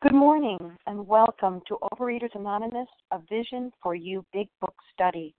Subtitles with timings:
[0.00, 5.34] Good morning and welcome to Overeaters Anonymous, a Vision for You Big Book Study.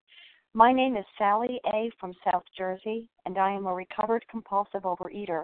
[0.54, 1.90] My name is Sally A.
[1.98, 5.44] from South Jersey, and I am a recovered compulsive overeater.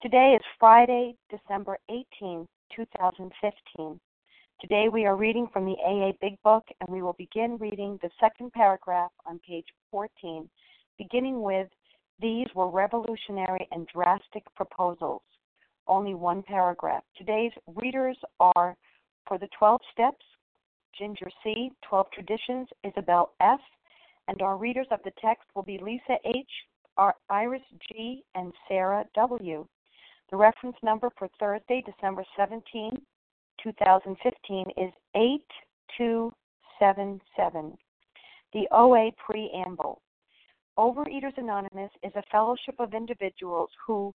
[0.00, 4.00] Today is Friday, December 18, 2015.
[4.62, 8.08] Today we are reading from the AA Big Book, and we will begin reading the
[8.18, 10.48] second paragraph on page 14,
[10.96, 11.68] beginning with
[12.18, 15.20] These were revolutionary and drastic proposals
[15.88, 17.02] only one paragraph.
[17.16, 18.76] Today's readers are
[19.26, 20.24] for the 12 steps,
[20.96, 23.60] Ginger C., 12 traditions, Isabel F.,
[24.28, 26.50] and our readers of the text will be Lisa H.,
[27.30, 29.66] Iris G., and Sarah W.
[30.30, 33.00] The reference number for Thursday, December 17,
[33.62, 37.78] 2015 is 8277.
[38.52, 40.02] The OA Preamble.
[40.78, 44.14] Overeaters Anonymous is a fellowship of individuals who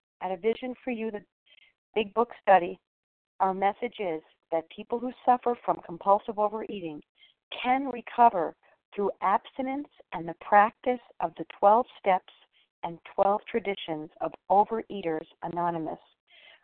[0.21, 1.23] at a Vision for You, the
[1.95, 2.79] Big Book study,
[3.39, 7.01] our message is that people who suffer from compulsive overeating
[7.63, 8.55] can recover
[8.95, 12.33] through abstinence and the practice of the 12 steps
[12.83, 15.99] and 12 traditions of Overeaters Anonymous.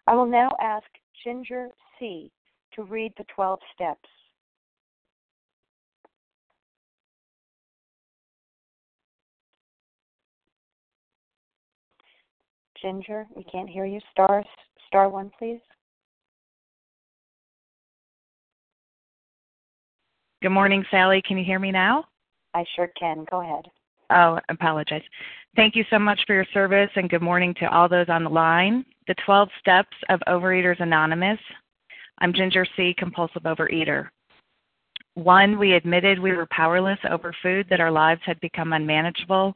[0.07, 0.85] I will now ask
[1.23, 1.69] Ginger
[1.99, 2.31] C.
[2.73, 4.07] to read the 12 steps.
[12.81, 13.99] Ginger, we can't hear you.
[14.11, 14.43] Star
[14.87, 15.59] star one, please.
[20.41, 21.21] Good morning, Sally.
[21.27, 22.05] Can you hear me now?
[22.53, 23.25] I sure can.
[23.29, 23.65] Go ahead.
[24.09, 25.01] Oh, I apologize.
[25.55, 28.29] Thank you so much for your service and good morning to all those on the
[28.29, 28.85] line.
[29.07, 31.39] The 12 Steps of Overeaters Anonymous.
[32.19, 34.09] I'm Ginger C., compulsive overeater.
[35.15, 39.55] One, we admitted we were powerless over food, that our lives had become unmanageable,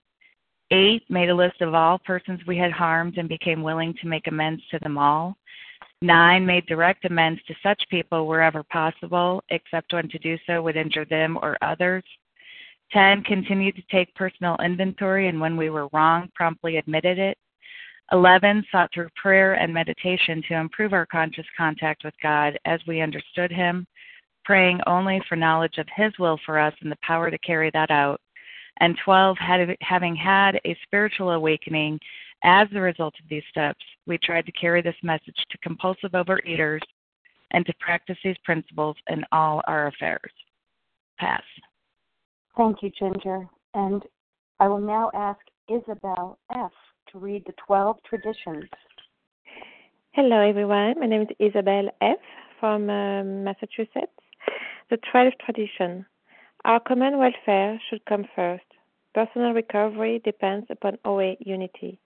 [0.73, 4.27] Eight, made a list of all persons we had harmed and became willing to make
[4.27, 5.35] amends to them all.
[6.01, 10.77] Nine, made direct amends to such people wherever possible, except when to do so would
[10.77, 12.03] injure them or others.
[12.93, 13.23] 10.
[13.23, 17.37] Continued to take personal inventory and when we were wrong, promptly admitted it.
[18.13, 18.63] 11.
[18.71, 23.51] Sought through prayer and meditation to improve our conscious contact with God as we understood
[23.51, 23.85] Him,
[24.45, 27.91] praying only for knowledge of His will for us and the power to carry that
[27.91, 28.21] out
[28.79, 31.99] and 12, had, having had a spiritual awakening
[32.43, 36.79] as a result of these steps, we tried to carry this message to compulsive overeaters
[37.51, 40.31] and to practice these principles in all our affairs.
[41.19, 41.43] Pass.
[42.57, 43.47] Thank you, Ginger.
[43.73, 44.01] And
[44.59, 45.39] I will now ask
[45.69, 46.71] Isabel F.
[47.11, 48.65] to read the 12 traditions.
[50.11, 50.95] Hello, everyone.
[50.99, 52.17] My name is Isabel F.
[52.59, 54.11] from uh, Massachusetts.
[54.89, 56.05] The 12 tradition.
[56.63, 58.65] Our common welfare should come first.
[59.15, 61.99] Personal recovery depends upon OA unity.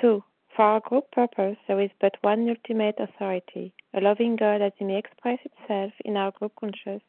[0.00, 0.24] 2.
[0.56, 4.84] For our group purpose, there is but one ultimate authority, a loving God as He
[4.84, 7.04] may express itself in our group conscience.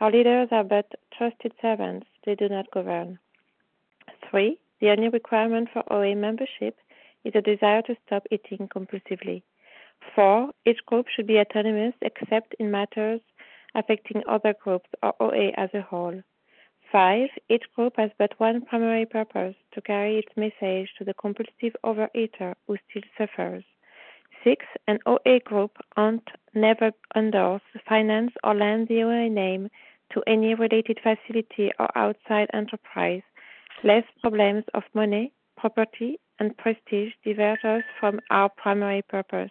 [0.00, 3.20] Our leaders are but trusted servants, they do not govern.
[4.28, 4.58] 3.
[4.80, 6.78] The only requirement for OA membership
[7.22, 9.42] is a desire to stop eating compulsively.
[10.16, 10.50] 4.
[10.66, 13.20] Each group should be autonomous except in matters
[13.74, 16.22] affecting other groups or OA as a whole.
[16.90, 17.28] 5.
[17.48, 22.54] Each group has but one primary purpose to carry its message to the compulsive overeater
[22.66, 23.64] who still suffers.
[24.44, 24.64] 6.
[24.86, 29.68] An OA group aunt never endorse finance or lend the OA name
[30.12, 33.22] to any related facility or outside enterprise,
[33.84, 39.50] lest problems of money, property, and prestige divert us from our primary purpose.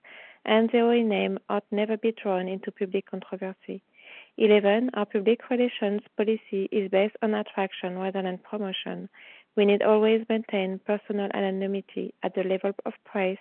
[0.45, 3.83] and the OA name ought never be drawn into public controversy.
[4.37, 4.91] 11.
[4.93, 9.09] Our public relations policy is based on attraction rather than promotion.
[9.55, 13.37] We need always maintain personal anonymity at the level of press,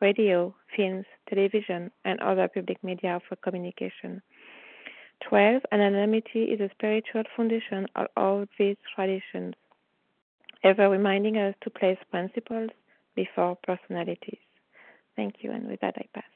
[0.00, 4.22] radio, films, television, and other public media for communication.
[5.28, 5.62] 12.
[5.72, 9.54] Anonymity is a spiritual foundation of all these traditions,
[10.62, 12.70] ever reminding us to place principles
[13.14, 14.38] before personalities.
[15.16, 16.35] Thank you, and with that I pass.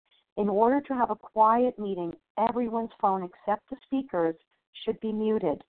[0.37, 4.35] In order to have a quiet meeting, everyone's phone except the speakers
[4.85, 5.61] should be muted.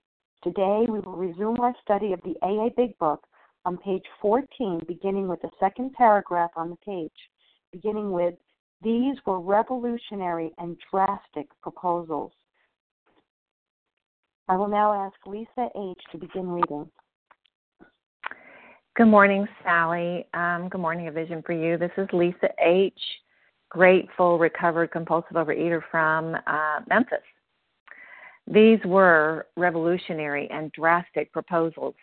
[0.44, 3.26] Today we will resume our study of the AA Big Book
[3.64, 7.10] on page 14, beginning with the second paragraph on the page,
[7.72, 8.34] beginning with
[8.82, 12.32] These were revolutionary and drastic proposals.
[14.48, 15.98] I will now ask Lisa H.
[16.10, 16.90] to begin reading.
[18.94, 20.26] Good morning, Sally.
[20.34, 21.78] Um, good morning, A Vision for You.
[21.78, 23.00] This is Lisa H
[23.72, 27.24] grateful, recovered compulsive overeater from uh, Memphis.
[28.46, 31.94] These were revolutionary and drastic proposals,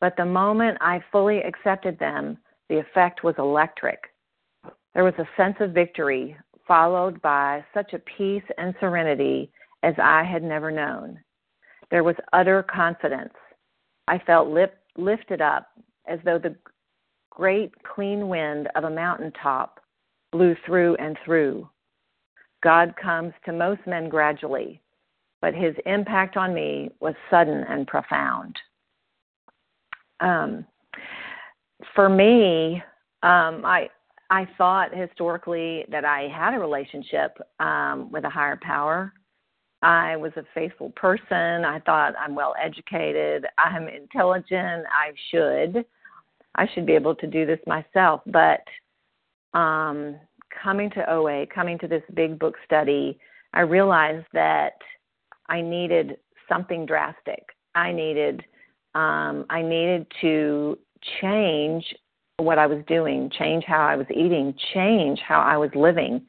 [0.00, 2.38] but the moment I fully accepted them,
[2.68, 3.98] the effect was electric.
[4.94, 6.36] There was a sense of victory,
[6.68, 9.50] followed by such a peace and serenity
[9.82, 11.18] as I had never known.
[11.90, 13.34] There was utter confidence.
[14.06, 15.66] I felt lip, lifted up
[16.06, 16.54] as though the
[17.30, 19.80] great clean wind of a mountaintop
[20.32, 21.68] blew through and through.
[22.62, 24.80] God comes to most men gradually,
[25.40, 28.56] but his impact on me was sudden and profound.
[30.20, 30.64] Um,
[31.94, 32.82] for me,
[33.22, 33.88] um, I
[34.30, 39.12] I thought historically that I had a relationship um, with a higher power.
[39.82, 41.64] I was a faithful person.
[41.66, 43.44] I thought I'm well educated.
[43.58, 44.86] I'm intelligent.
[44.90, 45.84] I should.
[46.54, 48.22] I should be able to do this myself.
[48.26, 48.60] But
[49.54, 50.16] um,
[50.62, 53.18] coming to OA, coming to this big book study,
[53.54, 54.74] I realized that
[55.48, 56.16] I needed
[56.48, 57.44] something drastic.
[57.74, 58.42] I needed
[58.94, 60.78] um, I needed to
[61.20, 61.84] change
[62.36, 66.20] what I was doing, change how I was eating, change how I was living.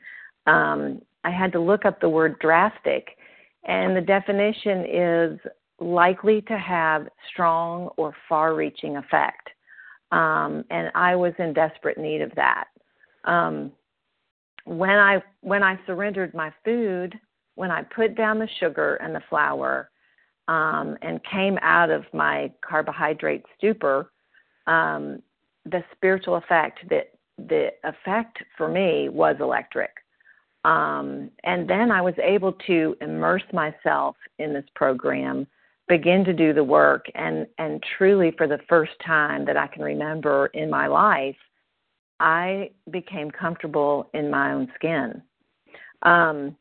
[0.47, 3.17] Um, I had to look up the word drastic,
[3.65, 5.39] and the definition is
[5.79, 9.49] likely to have strong or far reaching effect.
[10.13, 12.65] Um, and I was in desperate need of that
[13.25, 13.71] um,
[14.65, 17.19] when I when I surrendered my food,
[17.55, 19.89] when I put down the sugar and the flour,
[20.47, 24.11] um, and came out of my carbohydrate stupor,
[24.67, 25.21] um,
[25.65, 29.91] the spiritual effect that the effect for me was electric.
[30.65, 35.45] Um, and then I was able to immerse myself in this program,
[35.89, 39.83] begin to do the work, and and truly for the first time that I can
[39.83, 41.35] remember in my life,
[42.19, 45.21] I became comfortable in my own skin.
[46.03, 46.55] Um,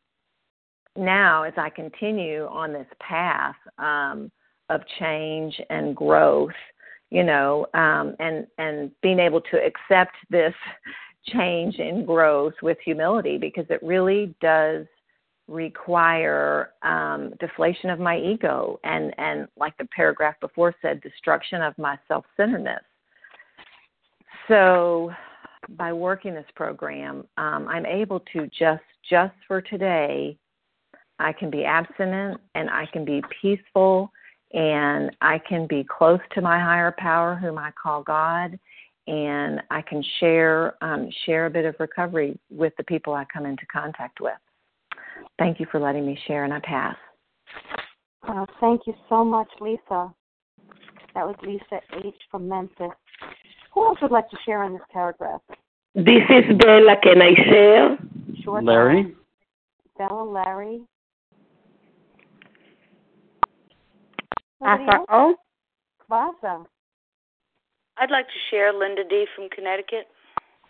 [0.96, 4.30] now, as I continue on this path um,
[4.68, 6.50] of change and growth,
[7.10, 10.54] you know, um, and and being able to accept this
[11.28, 14.86] change and growth with humility, because it really does
[15.48, 21.76] require um, deflation of my ego and and like the paragraph before said destruction of
[21.78, 22.82] my self-centeredness
[24.48, 25.10] so
[25.70, 30.36] by working this program um, i'm able to just just for today
[31.18, 34.10] i can be abstinent and i can be peaceful
[34.52, 38.58] and i can be close to my higher power whom i call god
[39.06, 43.46] and i can share um, share a bit of recovery with the people i come
[43.46, 44.34] into contact with
[45.38, 46.96] Thank you for letting me share, and I pass.
[48.28, 50.12] Uh, thank you so much, Lisa.
[51.14, 52.14] That was Lisa H.
[52.30, 52.90] from Memphis.
[53.74, 55.40] Who else would like to share on this paragraph?
[55.94, 56.96] This is Bella.
[57.02, 57.98] Can I share?
[58.42, 58.62] Sure.
[58.62, 59.14] Larry?
[59.96, 60.82] Bella, Larry.
[64.60, 65.34] Asa
[66.08, 66.64] Vasa.
[67.98, 69.26] I'd like to share Linda D.
[69.34, 70.06] from Connecticut.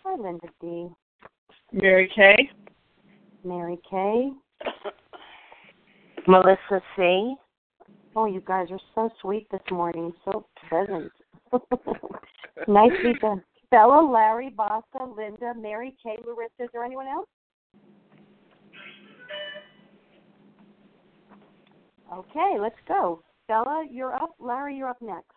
[0.05, 0.89] Hi, Linda D.
[1.73, 2.51] Mary Kay.
[3.45, 4.31] Mary Kay.
[6.27, 7.35] Melissa C.
[8.15, 11.11] Oh, you guys are so sweet this morning, so pleasant.
[12.69, 13.41] nice to
[13.71, 16.65] Bella, Larry, Bassa, Linda, Mary Kay, Larissa.
[16.65, 17.29] Is there anyone else?
[22.13, 23.23] Okay, let's go.
[23.49, 24.35] Bella, you're up.
[24.39, 25.33] Larry, you're up next.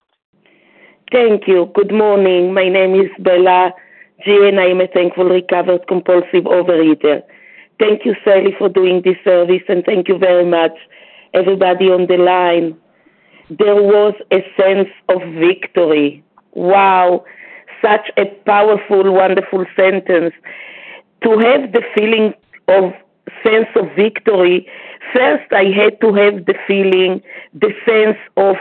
[1.12, 1.72] Thank you.
[1.74, 2.54] Good morning.
[2.54, 3.72] My name is Bella
[4.26, 7.22] G, and I am a thankful recovered compulsive overeater.
[7.80, 10.74] Thank you, Sally, for doing this service, and thank you very much,
[11.34, 12.76] everybody on the line.
[13.50, 16.25] There was a sense of victory.
[16.56, 17.26] Wow,
[17.82, 20.34] such a powerful, wonderful sentence.
[21.24, 22.34] To have the feeling
[22.68, 22.94] of
[23.44, 24.68] sense of victory,
[25.14, 27.22] first I had to have the feeling,
[27.54, 28.56] the sense of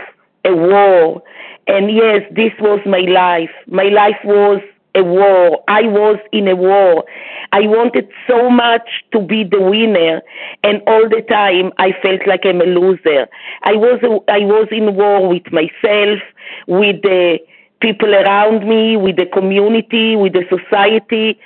[0.45, 1.23] a war.
[1.67, 3.51] And yes, this was my life.
[3.67, 4.61] My life was
[4.95, 5.63] a war.
[5.69, 7.05] I was in a war.
[7.53, 10.23] I wanted so much to be the winner,
[10.63, 13.29] and all the time I felt like I'm a loser.
[13.63, 16.21] I was I was in war with myself,
[16.67, 17.39] with the
[17.85, 21.39] people around me, with the community, with the society,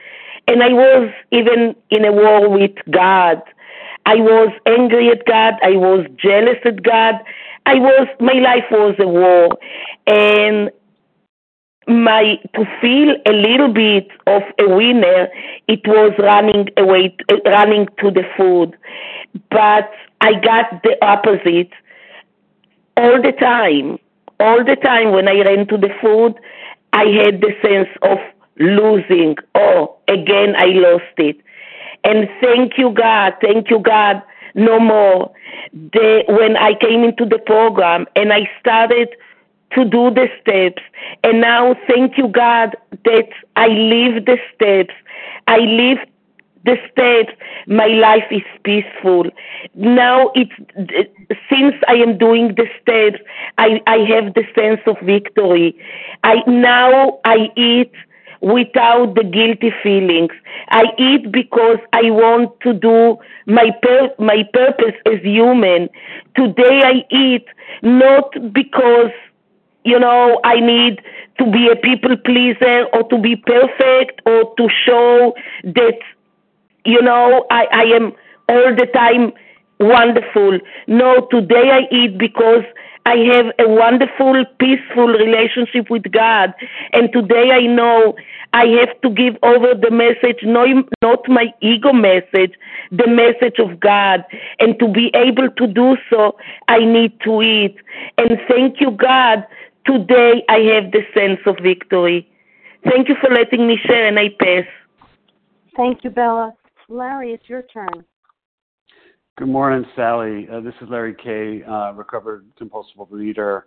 [0.46, 3.42] and I was even in a war with God.
[4.06, 5.54] I was angry at God.
[5.62, 7.16] I was jealous at God.
[7.66, 9.58] I was my life was a war,
[10.06, 10.70] and
[11.88, 15.28] my to feel a little bit of a winner,
[15.66, 18.76] it was running away, running to the food,
[19.50, 19.90] but
[20.20, 21.72] I got the opposite
[22.96, 23.98] all the time.
[24.40, 26.34] All the time when I ran to the food,
[26.92, 28.18] I had the sense of
[28.58, 29.36] losing.
[29.54, 31.36] Oh, again I lost it.
[32.04, 33.34] And thank you, God.
[33.40, 34.22] Thank you, God.
[34.54, 35.32] No more.
[35.72, 39.08] The, when I came into the program and I started
[39.72, 40.82] to do the steps.
[41.22, 44.94] And now, thank you, God, that I live the steps.
[45.46, 45.98] I live
[46.68, 47.32] the steps.
[47.66, 49.24] My life is peaceful.
[49.74, 50.56] Now, it's
[51.50, 53.20] since I am doing the steps,
[53.56, 55.76] I, I have the sense of victory.
[56.24, 57.92] I now I eat
[58.40, 60.32] without the guilty feelings.
[60.68, 65.88] I eat because I want to do my pur- my purpose as human.
[66.36, 67.46] Today I eat
[67.82, 69.10] not because
[69.84, 71.00] you know, I need
[71.38, 75.34] to be a people pleaser or to be perfect or to show
[75.64, 75.98] that,
[76.88, 78.12] you know, I, I am
[78.48, 79.32] all the time
[79.80, 80.58] wonderful.
[80.86, 82.64] No, today I eat because
[83.06, 86.52] I have a wonderful, peaceful relationship with God.
[86.92, 88.16] And today I know
[88.52, 92.54] I have to give over the message, not my ego message,
[92.90, 94.24] the message of God.
[94.58, 96.36] And to be able to do so,
[96.68, 97.76] I need to eat.
[98.18, 99.46] And thank you, God,
[99.88, 102.28] Today I have the sense of victory.
[102.84, 104.66] Thank you for letting me share, and I pass.
[105.74, 106.52] Thank you, Bella.
[106.88, 108.04] Larry, it's your turn.
[109.36, 110.48] Good morning, Sally.
[110.52, 113.66] Uh, this is Larry Kay, uh, recovered compulsive reader.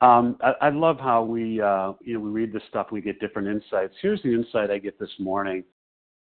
[0.00, 3.18] Um, I, I, love how we, uh, you know, we read this stuff, we get
[3.18, 3.94] different insights.
[4.02, 5.64] Here's the insight I get this morning.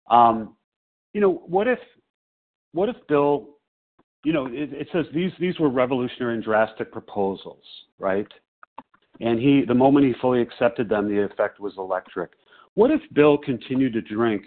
[0.08, 0.56] Um,
[1.14, 1.80] you know, what if,
[2.72, 3.48] what if Bill,
[4.24, 7.64] you know, it, it says these these were revolutionary and drastic proposals,
[7.98, 8.28] right?
[9.20, 12.32] and he the moment he fully accepted them the effect was electric
[12.74, 14.42] what if bill continued to drink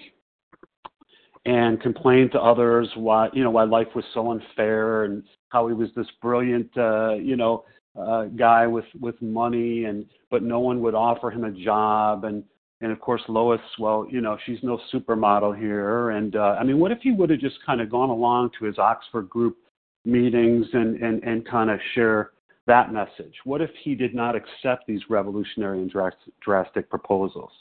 [1.45, 5.73] and complained to others why you know why life was so unfair and how he
[5.73, 7.63] was this brilliant uh you know
[7.99, 12.43] uh guy with with money and but no one would offer him a job and
[12.81, 16.77] and of course lois well you know she's no supermodel here and uh i mean
[16.77, 19.57] what if he would have just kind of gone along to his oxford group
[20.05, 22.31] meetings and and and kind of share
[22.69, 23.33] that message?
[23.43, 25.91] What if he did not accept these revolutionary and
[26.39, 27.51] drastic proposals?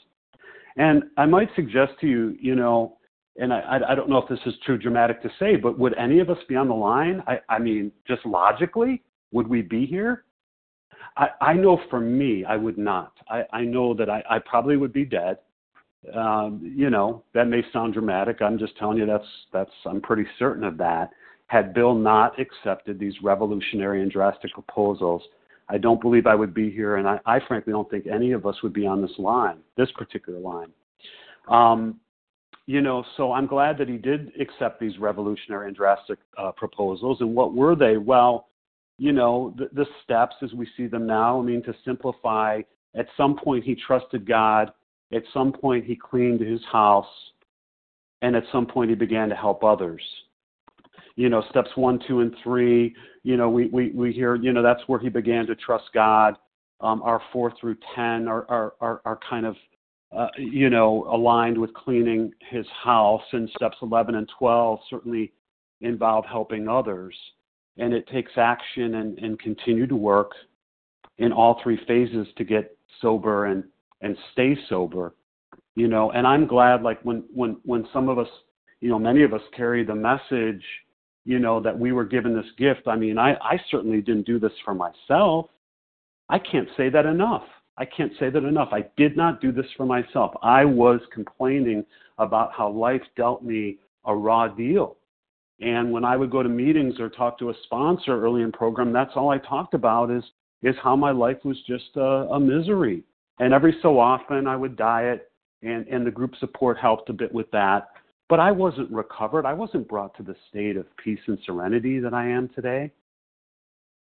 [0.77, 2.98] And I might suggest to you, you know,
[3.39, 6.19] and I, I don't know if this is too dramatic to say, but would any
[6.19, 7.23] of us be on the line?
[7.25, 10.25] I, I mean, just logically, would we be here?
[11.17, 13.13] I, I know for me, I would not.
[13.29, 15.37] I, I know that I, I probably would be dead.
[16.13, 18.41] Um, you know, that may sound dramatic.
[18.41, 21.09] I'm just telling you that's that's I'm pretty certain of that.
[21.47, 25.23] Had Bill not accepted these revolutionary and drastic proposals,
[25.69, 28.45] I don't believe I would be here, and I, I frankly don't think any of
[28.45, 30.71] us would be on this line, this particular line.
[31.47, 31.99] Um,
[32.69, 37.17] you know, so I'm glad that he did accept these revolutionary and drastic uh, proposals.
[37.19, 37.97] And what were they?
[37.97, 38.49] Well,
[38.99, 41.39] you know, the, the steps as we see them now.
[41.39, 42.61] I mean, to simplify,
[42.95, 44.71] at some point he trusted God.
[45.11, 47.07] At some point he cleaned his house,
[48.21, 50.03] and at some point he began to help others.
[51.15, 52.93] You know, steps one, two, and three.
[53.23, 54.35] You know, we we we hear.
[54.35, 56.35] You know, that's where he began to trust God.
[56.81, 59.55] Um, our four through ten are are are, are kind of
[60.11, 65.31] uh, you know, aligned with cleaning his house, and steps 11 and 12 certainly
[65.81, 67.15] involve helping others.
[67.77, 70.31] And it takes action and, and continue to work
[71.19, 73.63] in all three phases to get sober and,
[74.01, 75.13] and stay sober.
[75.75, 78.27] You know, and I'm glad like when, when, when some of us,
[78.81, 80.63] you know, many of us carry the message,
[81.23, 82.87] you know, that we were given this gift.
[82.87, 85.45] I mean, I, I certainly didn't do this for myself.
[86.27, 87.43] I can't say that enough
[87.79, 88.69] I can't say that enough.
[88.71, 90.33] I did not do this for myself.
[90.43, 91.85] I was complaining
[92.17, 94.97] about how life dealt me a raw deal.
[95.61, 98.93] And when I would go to meetings or talk to a sponsor early in program,
[98.93, 100.23] that's all I talked about is
[100.61, 103.01] is how my life was just a, a misery.
[103.39, 105.31] And every so often I would diet
[105.61, 107.91] and, and the group support helped a bit with that.
[108.27, 109.45] But I wasn't recovered.
[109.45, 112.91] I wasn't brought to the state of peace and serenity that I am today.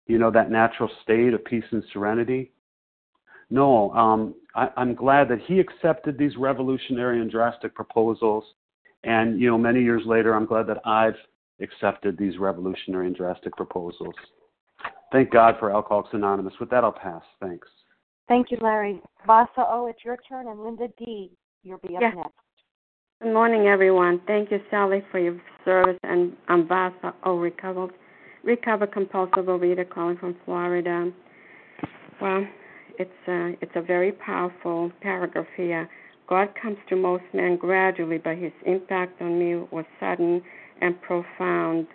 [0.05, 2.51] You know, that natural state of peace and serenity.
[3.53, 8.43] No, um, I, I'm glad that he accepted these revolutionary and drastic proposals.
[9.03, 11.13] And, you know, many years later, I'm glad that I've
[11.61, 14.15] accepted these revolutionary and drastic proposals.
[15.11, 16.55] Thank God for Alcoholics Anonymous.
[16.59, 17.21] With that, I'll pass.
[17.39, 17.67] Thanks.
[18.27, 18.99] Thank you, Larry.
[19.27, 21.29] Vasa O, it's your turn, and Linda D,
[21.61, 22.13] you'll be up yes.
[22.15, 22.31] next.
[23.21, 24.19] Good morning, everyone.
[24.25, 25.99] Thank you, Sally, for your service.
[26.01, 27.91] And I'm Vasa O, recovered,
[28.43, 31.11] recovered compulsive overeater calling from Florida.
[32.19, 32.47] Well,
[32.97, 35.89] it's a, it's a very powerful paragraph here.
[36.27, 40.41] God comes to most men gradually, but his impact on me was sudden
[40.81, 41.87] and profound.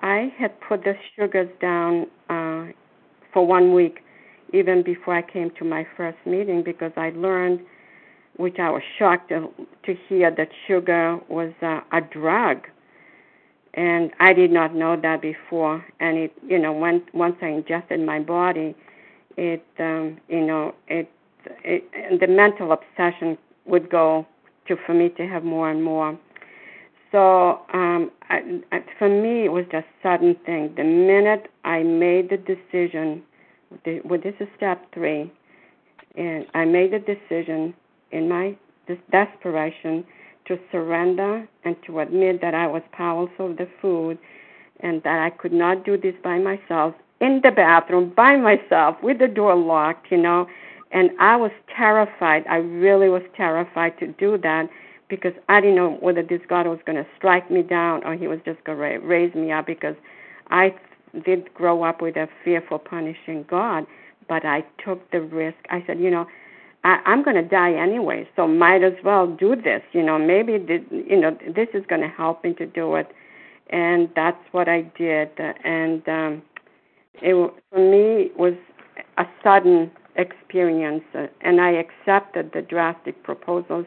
[0.00, 2.66] I had put the sugars down uh,
[3.32, 4.00] for one week,
[4.52, 7.60] even before I came to my first meeting, because I learned,
[8.36, 9.48] which I was shocked to,
[9.84, 12.66] to hear, that sugar was uh, a drug,
[13.74, 15.84] and I did not know that before.
[16.00, 18.74] And it, you know, when, once I ingested my body,
[19.40, 21.10] it um, you know it,
[21.64, 24.26] it the mental obsession would go
[24.68, 26.18] to for me to have more and more.
[27.10, 30.74] So um, I, I, for me, it was just sudden thing.
[30.76, 33.22] The minute I made the decision,
[34.04, 35.32] well, this is step three,
[36.16, 37.74] and I made the decision
[38.12, 40.04] in my this desperation
[40.46, 44.18] to surrender and to admit that I was powerless over the food
[44.80, 49.18] and that I could not do this by myself in the bathroom by myself with
[49.18, 50.46] the door locked, you know,
[50.92, 52.44] and I was terrified.
[52.48, 54.68] I really was terrified to do that
[55.08, 58.26] because I didn't know whether this God was going to strike me down or He
[58.26, 59.96] was just going to raise me up because
[60.50, 60.74] I
[61.24, 63.86] did grow up with a fearful, punishing God,
[64.28, 65.58] but I took the risk.
[65.70, 66.26] I said, you know,
[66.84, 69.82] I, I'm going to die anyway, so might as well do this.
[69.92, 73.08] You know, maybe this, you know this is going to help me to do it,
[73.70, 75.30] and that's what I did.
[75.38, 76.42] And um,
[77.22, 77.34] it
[77.70, 78.54] for me was
[79.18, 83.86] a sudden experience, uh, and I accepted the drastic proposals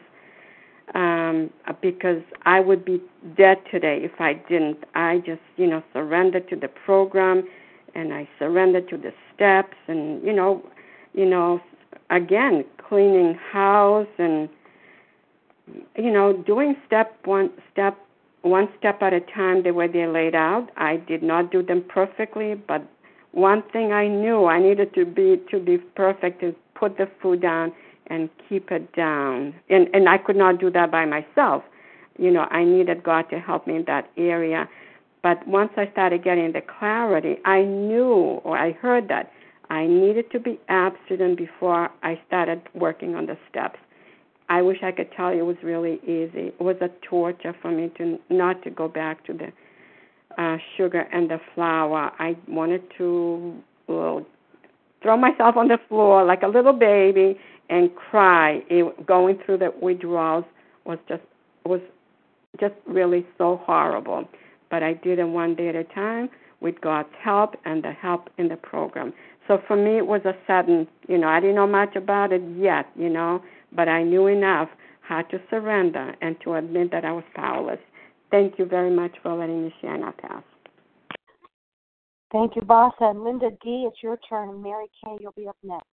[0.94, 3.00] um, because I would be
[3.36, 4.84] dead today if I didn't.
[4.94, 7.48] I just, you know, surrendered to the program,
[7.94, 10.64] and I surrendered to the steps, and you know,
[11.12, 11.60] you know,
[12.10, 14.48] again cleaning house and
[15.96, 17.98] you know doing step one step
[18.42, 20.68] one step at a time the way they laid out.
[20.76, 22.86] I did not do them perfectly, but
[23.34, 27.42] one thing I knew I needed to be to be perfect is put the food
[27.42, 27.72] down
[28.06, 29.54] and keep it down.
[29.68, 31.62] And and I could not do that by myself.
[32.18, 34.68] You know, I needed God to help me in that area.
[35.22, 39.32] But once I started getting the clarity, I knew or I heard that
[39.70, 43.78] I needed to be abstinent before I started working on the steps.
[44.48, 46.48] I wish I could tell you it was really easy.
[46.48, 49.50] It was a torture for me to not to go back to the
[50.38, 52.12] uh, sugar and the flour.
[52.18, 53.54] I wanted to
[53.86, 54.26] well,
[55.02, 58.62] throw myself on the floor like a little baby and cry.
[58.68, 60.44] It, going through the withdrawals
[60.84, 61.22] was just
[61.64, 61.80] was
[62.60, 64.28] just really so horrible.
[64.70, 66.28] But I did it one day at a time
[66.60, 69.12] with God's help and the help in the program.
[69.46, 72.42] So for me, it was a sudden, you know, I didn't know much about it
[72.56, 74.68] yet, you know, but I knew enough
[75.02, 77.78] how to surrender and to admit that I was powerless.
[78.30, 80.42] Thank you very much for letting me share, and I'll pass.
[82.32, 82.92] Thank you, Boss.
[83.00, 84.60] And Linda D., it's your turn.
[84.62, 85.86] Mary Kay, you'll be up next.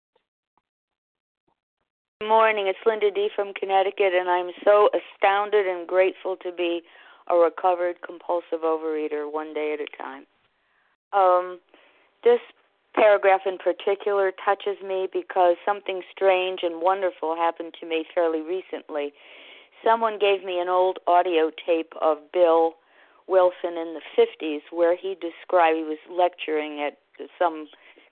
[2.22, 2.68] Good morning.
[2.68, 3.30] It's Linda D.
[3.36, 6.82] from Connecticut, and I'm so astounded and grateful to be
[7.30, 10.26] a recovered compulsive overeater one day at a time.
[11.14, 11.60] Um,
[12.24, 12.40] this
[12.96, 19.14] paragraph in particular touches me because something strange and wonderful happened to me fairly recently.
[19.84, 22.74] Someone gave me an old audio tape of Bill
[23.28, 26.98] Wilson in the 50s where he described, he was lecturing at
[27.38, 27.68] some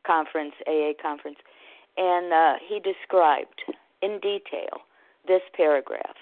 [0.06, 1.38] conference, AA conference,
[1.98, 3.64] and uh, he described
[4.02, 4.82] in detail
[5.28, 6.16] this paragraph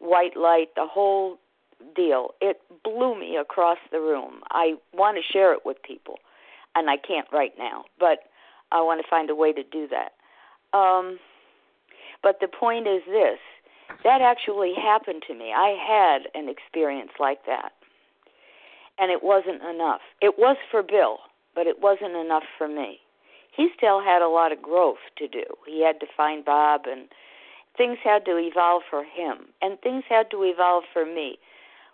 [0.00, 1.38] white light, the whole
[1.94, 2.30] deal.
[2.40, 4.40] It blew me across the room.
[4.50, 6.16] I want to share it with people,
[6.74, 8.20] and I can't right now, but
[8.72, 10.12] I want to find a way to do that.
[10.76, 11.18] Um,
[12.22, 13.38] but the point is this
[14.04, 15.52] that actually happened to me.
[15.52, 17.72] I had an experience like that,
[18.98, 20.00] and it wasn't enough.
[20.20, 21.18] It was for Bill,
[21.54, 23.00] but it wasn't enough for me
[23.60, 25.44] he still had a lot of growth to do.
[25.66, 27.08] He had to find Bob, and
[27.76, 31.38] things had to evolve for him, and things had to evolve for me.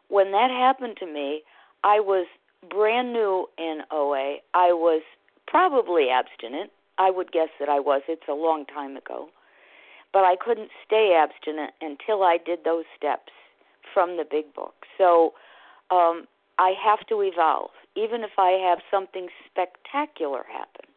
[0.09, 1.43] When that happened to me,
[1.83, 2.27] I was
[2.69, 4.37] brand new in OA.
[4.55, 5.03] I was
[5.47, 6.71] probably abstinent.
[6.99, 8.03] I would guess that I was.
[8.09, 9.29] It's a long time ago.
[10.17, 13.33] But I couldn't stay abstinent until I did those steps
[13.93, 14.87] from the big book.
[14.97, 15.35] So
[15.91, 16.25] um,
[16.59, 20.89] I have to evolve, even if I have something spectacular happen.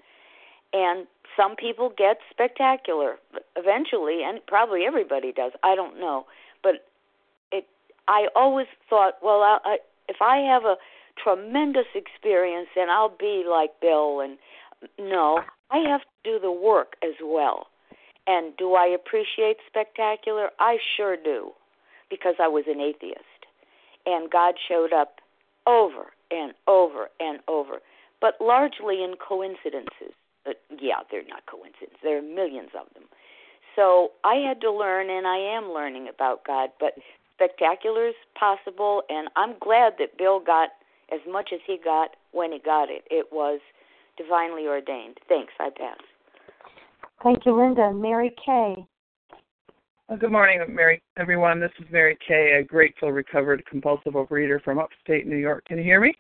[0.72, 1.06] And
[1.36, 3.18] some people get spectacular
[3.58, 6.26] eventually and probably everybody does i don't know.
[6.64, 6.86] But
[7.52, 7.66] it
[8.08, 9.78] i always thought well I, I
[10.08, 10.78] if i have a
[11.22, 14.38] tremendous experience then i'll be like bill and
[14.98, 17.68] no i have to do the work as well
[18.30, 21.52] and do i appreciate spectacular i sure do
[22.10, 23.42] because i was an atheist
[24.06, 25.16] and god showed up
[25.68, 27.80] over and over and over
[28.22, 30.14] but largely in coincidences
[30.48, 31.98] uh, yeah, they're not coincidences.
[32.04, 33.04] There are millions of them.
[33.76, 36.70] So I had to learn, and I am learning about God.
[36.80, 36.94] But
[37.36, 40.70] spectacular is possible, and I'm glad that Bill got
[41.12, 43.04] as much as he got when he got it.
[43.10, 43.60] It was
[44.18, 45.18] divinely ordained.
[45.28, 45.54] Thanks.
[45.60, 46.00] I pass.
[47.24, 47.92] Thank you, Linda.
[47.92, 48.86] Mary Kay.
[50.08, 51.60] Well, good morning, Mary, everyone.
[51.60, 55.66] This is Mary Kay, a grateful, recovered compulsive overeater from upstate New York.
[55.66, 56.14] Can you hear me?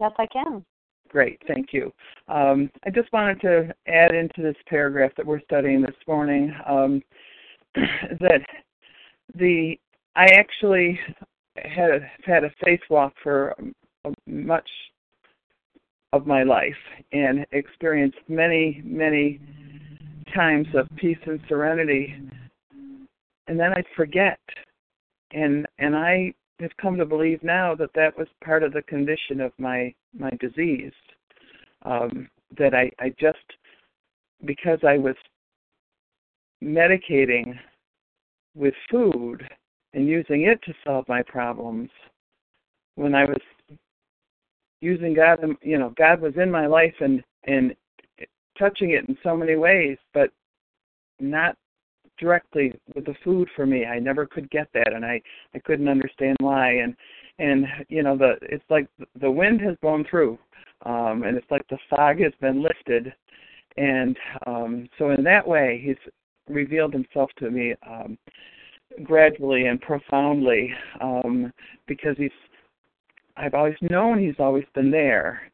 [0.00, 0.64] Yes, I can.
[1.08, 1.92] Great, thank you.
[2.28, 7.00] Um, I just wanted to add into this paragraph that we're studying this morning um,
[7.74, 8.40] that
[9.36, 9.78] the
[10.16, 10.98] I actually
[11.56, 13.54] had a, had a faith walk for
[14.26, 14.68] much
[16.12, 16.74] of my life
[17.12, 19.40] and experienced many many
[20.34, 22.14] times of peace and serenity,
[23.46, 24.38] and then I'd forget,
[25.32, 29.40] and and I have come to believe now that that was part of the condition
[29.40, 30.92] of my my disease
[31.82, 33.38] um, that I, I just
[34.44, 35.16] because I was
[36.62, 37.58] medicating
[38.54, 39.42] with food
[39.92, 41.90] and using it to solve my problems
[42.94, 43.40] when I was
[44.80, 47.74] using God you know God was in my life and and
[48.58, 50.30] touching it in so many ways but
[51.20, 51.56] not
[52.18, 55.20] directly with the food for me I never could get that and I
[55.54, 56.94] I couldn't understand why and
[57.38, 58.86] and you know the it's like
[59.20, 60.38] the wind has blown through
[60.84, 63.12] um, and it's like the fog has been lifted.
[63.76, 65.96] And um, so, in that way, he's
[66.48, 68.18] revealed himself to me um,
[69.02, 71.52] gradually and profoundly um,
[71.86, 72.30] because he's.
[73.36, 75.50] I've always known he's always been there,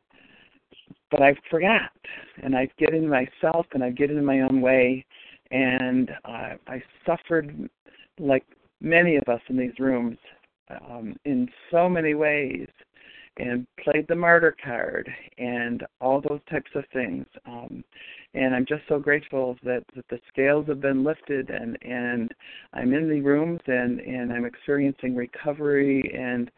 [1.11, 1.91] but I forgot,
[2.43, 5.05] and I get in myself, and I get in my own way,
[5.51, 7.69] and uh, I suffered
[8.19, 8.45] like
[8.81, 10.19] many of us in these rooms
[10.89, 12.69] um, in so many ways
[13.37, 17.25] and played the martyr card and all those types of things.
[17.47, 17.83] Um,
[18.35, 22.31] and I'm just so grateful that, that the scales have been lifted and, and
[22.73, 26.51] I'm in the rooms and, and I'm experiencing recovery and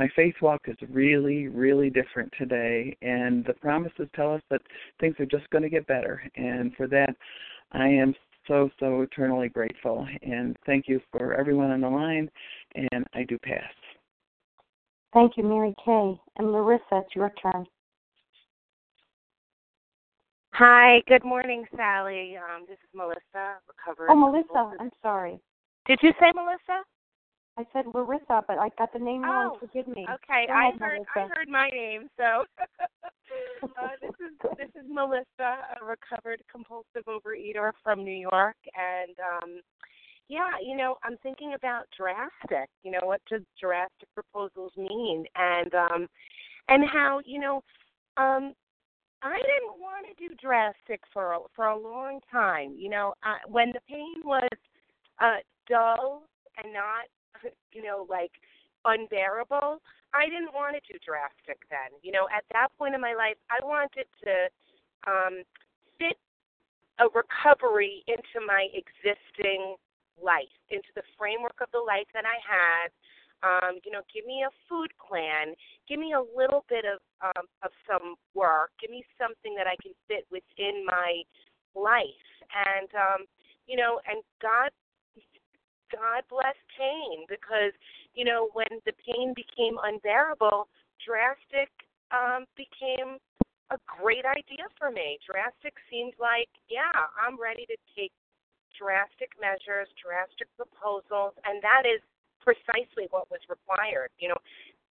[0.00, 2.96] my faith walk is really, really different today.
[3.02, 4.62] And the promises tell us that
[4.98, 6.22] things are just going to get better.
[6.36, 7.14] And for that,
[7.72, 8.14] I am
[8.48, 10.08] so, so eternally grateful.
[10.22, 12.30] And thank you for everyone on the line.
[12.74, 13.70] And I do pass.
[15.12, 16.18] Thank you, Mary Kay.
[16.38, 17.66] And Larissa, it's your turn.
[20.54, 22.38] Hi, good morning, Sally.
[22.38, 24.10] Um, this is Melissa, recovered.
[24.10, 25.38] Oh, Melissa, I'm sorry.
[25.86, 26.84] Did you say Melissa?
[27.58, 29.52] I said Larissa, but I got the name wrong.
[29.54, 30.06] Oh, Forgive me.
[30.08, 32.08] Okay, Go I ahead, heard I heard my name.
[32.16, 32.44] So
[33.62, 35.26] uh, this is this is Melissa,
[35.80, 39.60] a recovered compulsive overeater from New York, and um,
[40.28, 42.70] yeah, you know, I'm thinking about drastic.
[42.82, 46.06] You know, what does drastic proposals mean, and um,
[46.68, 47.56] and how you know,
[48.16, 48.54] um,
[49.22, 52.74] I didn't want to do drastic for a, for a long time.
[52.78, 54.48] You know, I, when the pain was
[55.20, 55.36] uh,
[55.68, 56.22] dull
[56.62, 57.06] and not,
[57.72, 58.32] you know, like
[58.84, 59.80] unbearable,
[60.14, 61.94] I didn't want to do drastic then.
[62.02, 64.34] You know, at that point in my life, I wanted to
[65.06, 65.42] um,
[65.98, 66.18] fit
[66.98, 69.76] a recovery into my existing
[70.20, 72.88] life, into the framework of the life that I had.
[73.40, 75.56] Um, you know, give me a food plan,
[75.88, 79.80] give me a little bit of um, of some work, give me something that I
[79.80, 81.24] can fit within my
[81.72, 83.24] life, and um,
[83.64, 84.68] you know, and God
[85.92, 87.74] God bless pain because,
[88.14, 90.68] you know, when the pain became unbearable,
[91.04, 91.70] drastic
[92.10, 93.18] um, became
[93.70, 95.18] a great idea for me.
[95.22, 98.10] Drastic seemed like, yeah, I'm ready to take
[98.74, 102.02] drastic measures, drastic proposals, and that is
[102.42, 104.10] precisely what was required.
[104.18, 104.40] You know,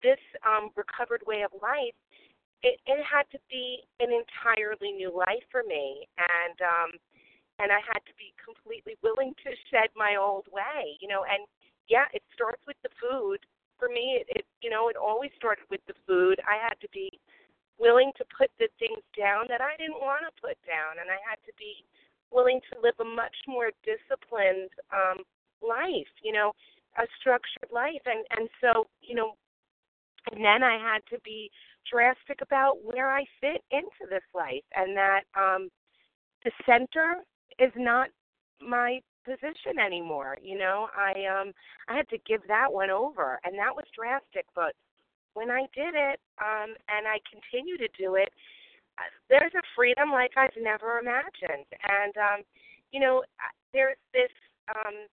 [0.04, 1.96] this um, recovered way of life,
[2.62, 6.90] it, it had to be an entirely new life for me, and um,
[7.60, 10.98] and I had to be completely willing to shed my old way.
[11.02, 11.46] You know, and
[11.90, 13.40] yeah, it starts with the food.
[13.80, 16.40] For me, it, it you know, it always started with the food.
[16.46, 17.10] I had to be
[17.78, 21.22] willing to put the things down that I didn't want to put down, and I
[21.22, 21.86] had to be
[22.32, 25.22] willing to live a much more disciplined um,
[25.62, 26.10] life.
[26.22, 26.54] You know,
[26.98, 29.34] a structured life, and and so you know,
[30.32, 31.50] and then I had to be
[31.90, 35.70] drastic about where I fit into this life, and that um,
[36.44, 37.24] the center
[37.60, 38.10] is not
[38.62, 40.38] my position anymore.
[40.42, 41.52] You know, I um
[41.88, 44.46] I had to give that one over, and that was drastic.
[44.56, 44.74] But
[45.34, 48.30] when I did it, um, and I continue to do it,
[48.98, 52.40] uh, there's a freedom like I've never imagined, and um,
[52.92, 54.32] you know, uh, there's this
[54.70, 55.08] um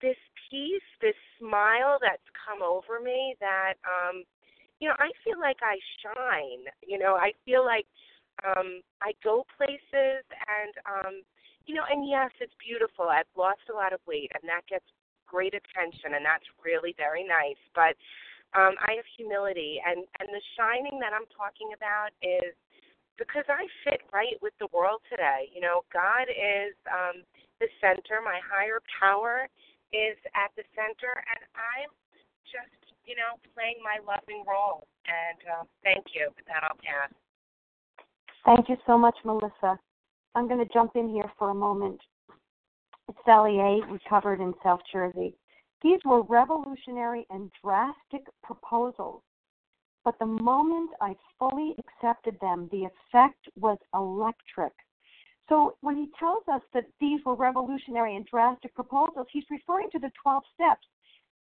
[0.00, 0.16] this
[0.50, 4.24] peace, this smile that's come over me that um
[4.80, 6.66] you know, I feel like I shine.
[6.84, 7.86] You know, I feel like
[8.44, 11.22] um I go places and um
[11.66, 13.08] you know, and yes, it's beautiful.
[13.08, 14.86] I've lost a lot of weight and that gets
[15.26, 17.60] great attention and that's really very nice.
[17.74, 17.96] But
[18.58, 22.52] um I have humility and and the shining that I'm talking about is
[23.16, 25.48] because I fit right with the world today.
[25.54, 27.24] You know, God is um
[27.60, 29.46] the center, my higher power
[29.94, 31.92] is at the center and I'm
[32.48, 34.88] just, you know, playing my loving role.
[35.06, 36.28] And uh, thank you.
[36.34, 37.12] With that I'll pass.
[38.44, 39.78] Thank you so much, Melissa.
[40.34, 42.00] I'm going to jump in here for a moment.
[43.08, 45.34] It's Sally A., recovered in South Jersey.
[45.82, 49.22] These were revolutionary and drastic proposals,
[50.04, 54.72] but the moment I fully accepted them, the effect was electric.
[55.48, 59.98] So when he tells us that these were revolutionary and drastic proposals, he's referring to
[59.98, 60.86] the 12 steps.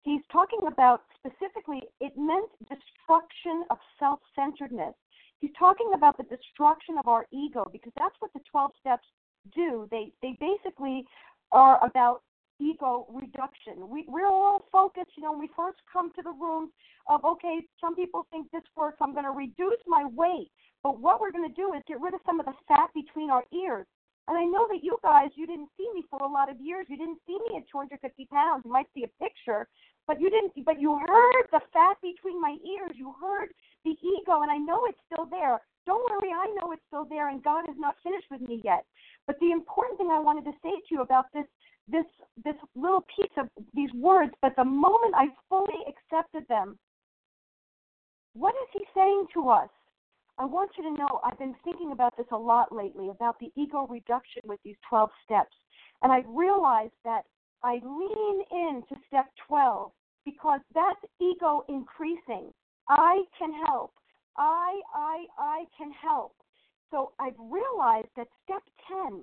[0.03, 4.95] He's talking about specifically, it meant destruction of self centeredness.
[5.41, 9.07] He's talking about the destruction of our ego because that's what the 12 steps
[9.55, 9.89] do.
[9.91, 11.05] They, they basically
[11.53, 12.23] are about
[12.61, 13.89] ego reduction.
[13.89, 16.71] We, we're all focused, you know, when we first come to the room
[17.09, 20.51] of, okay, some people think this works, I'm going to reduce my weight.
[20.83, 23.31] But what we're going to do is get rid of some of the fat between
[23.31, 23.87] our ears.
[24.29, 26.87] And I know that you guys, you didn't see me for a lot of years.
[26.89, 28.63] You didn't see me at 250 pounds.
[28.65, 29.67] You might see a picture,
[30.07, 30.53] but you didn't.
[30.65, 32.95] But you heard the fat between my ears.
[32.95, 33.51] You heard
[33.85, 35.59] the ego, and I know it's still there.
[35.87, 38.85] Don't worry, I know it's still there, and God is not finished with me yet.
[39.27, 41.47] But the important thing I wanted to say to you about this,
[41.89, 42.05] this,
[42.45, 46.79] this little piece of these words, but the moment I fully accepted them,
[48.35, 49.69] what is He saying to us?
[50.41, 53.53] I want you to know I've been thinking about this a lot lately about the
[53.57, 55.55] ego reduction with these 12 steps.
[56.03, 57.25] And I realized that
[57.63, 59.93] I lean into step 12
[60.25, 62.55] because that's ego increasing.
[62.89, 63.93] I can help.
[64.39, 66.33] I, I, I can help.
[66.91, 69.23] So I've realized that step 10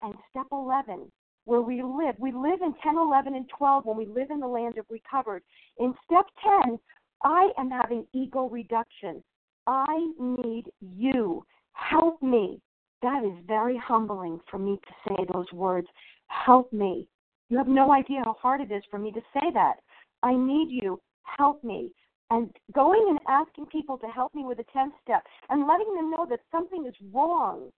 [0.00, 1.12] and step 11,
[1.44, 4.46] where we live, we live in 10, 11, and 12 when we live in the
[4.46, 5.42] land of recovered.
[5.78, 6.24] In step
[6.64, 6.78] 10,
[7.24, 9.22] I am having ego reduction.
[9.66, 11.44] I need you.
[11.72, 12.60] Help me.
[13.02, 15.86] That is very humbling for me to say those words.
[16.28, 17.06] Help me.
[17.48, 19.74] You have no idea how hard it is for me to say that.
[20.22, 21.00] I need you.
[21.22, 21.90] Help me.
[22.30, 26.10] And going and asking people to help me with a 10th step and letting them
[26.10, 27.70] know that something is wrong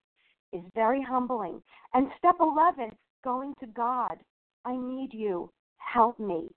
[0.53, 1.62] is very humbling.
[1.92, 2.90] And step 11,
[3.24, 4.16] going to God.
[4.64, 5.51] I need you.
[5.77, 6.48] Help me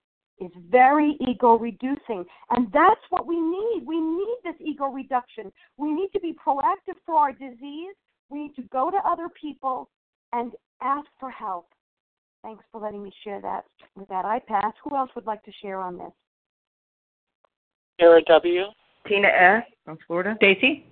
[0.42, 2.26] is very ego reducing.
[2.50, 3.84] And that's what we need.
[3.86, 5.52] We need this ego reduction.
[5.78, 7.96] We need to be proactive for our disease.
[8.30, 9.90] We need to go to other people
[10.34, 11.68] and ask for help.
[12.44, 13.66] Thanks for letting me share that.
[13.96, 14.74] With that, I pass.
[14.84, 16.12] Who else would like to share on this?
[18.00, 18.64] Sarah W.
[19.08, 19.64] Tina S.
[19.86, 20.36] from Florida.
[20.38, 20.86] Stacy.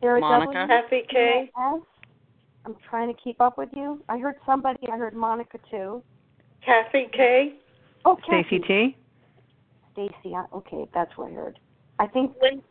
[0.00, 0.52] Sarah Monica.
[0.52, 0.68] W.
[0.68, 1.50] Kathy K.
[1.54, 1.82] Tina S.
[2.66, 4.02] I'm trying to keep up with you.
[4.08, 4.78] I heard somebody.
[4.92, 6.02] I heard Monica too.
[6.64, 7.54] Kathy K.
[8.04, 8.96] Oh, Stacy T.
[9.92, 10.34] Stacy.
[10.34, 11.58] uh, Okay, that's what I heard.
[11.98, 12.62] I think Lin-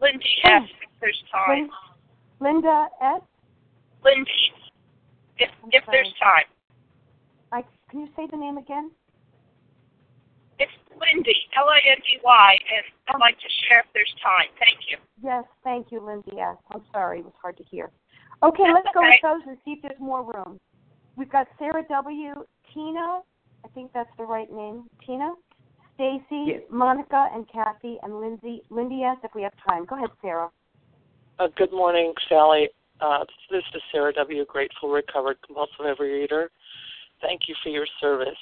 [0.00, 0.62] Lindy S.
[0.82, 1.70] If there's time.
[2.40, 3.22] Lin- Linda S.
[4.04, 4.52] Lindy.
[5.38, 6.44] If I'm if there's time.
[7.52, 8.90] I can you say the name again?
[10.58, 11.36] It's Lindy.
[11.56, 12.58] L I N D Y.
[12.74, 14.48] And I'd like to share if there's time.
[14.58, 14.96] Thank you.
[15.22, 16.56] Yes, thank you, Lindy S.
[16.70, 17.90] I'm sorry, it was hard to hear.
[18.42, 19.20] Okay, let's go okay.
[19.20, 20.58] with those and see if there's more room.
[21.16, 22.34] We've got Sarah W.
[22.72, 23.20] Tina.
[23.64, 24.88] I think that's the right name.
[25.06, 25.34] Tina.
[25.94, 26.62] Stacy, Yes.
[26.70, 28.62] Monica, and Kathy, and Lindsay.
[28.70, 29.18] Lindy S.
[29.22, 30.50] If we have time, go ahead, Sarah.
[31.38, 32.70] Uh, good morning, Sally.
[33.00, 36.48] Uh, this is Sarah W., grateful, recovered, compulsive overeater.
[37.20, 38.38] Thank you for your service.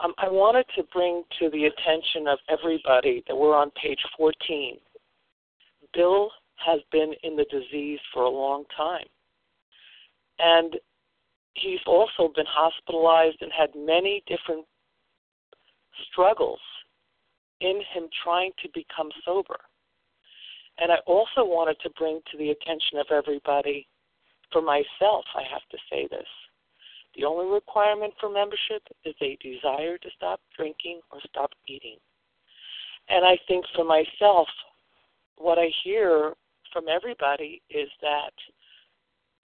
[0.00, 4.78] Um, I wanted to bring to the attention of everybody that we're on page 14.
[5.92, 9.06] Bill has been in the disease for a long time.
[10.38, 10.76] And
[11.54, 14.66] he's also been hospitalized and had many different
[16.10, 16.60] struggles
[17.60, 19.56] in him trying to become sober.
[20.78, 23.86] And I also wanted to bring to the attention of everybody,
[24.52, 26.26] for myself, I have to say this.
[27.16, 31.96] The only requirement for membership is a desire to stop drinking or stop eating.
[33.08, 34.48] And I think for myself,
[35.36, 36.32] what I hear
[36.72, 38.32] from everybody is that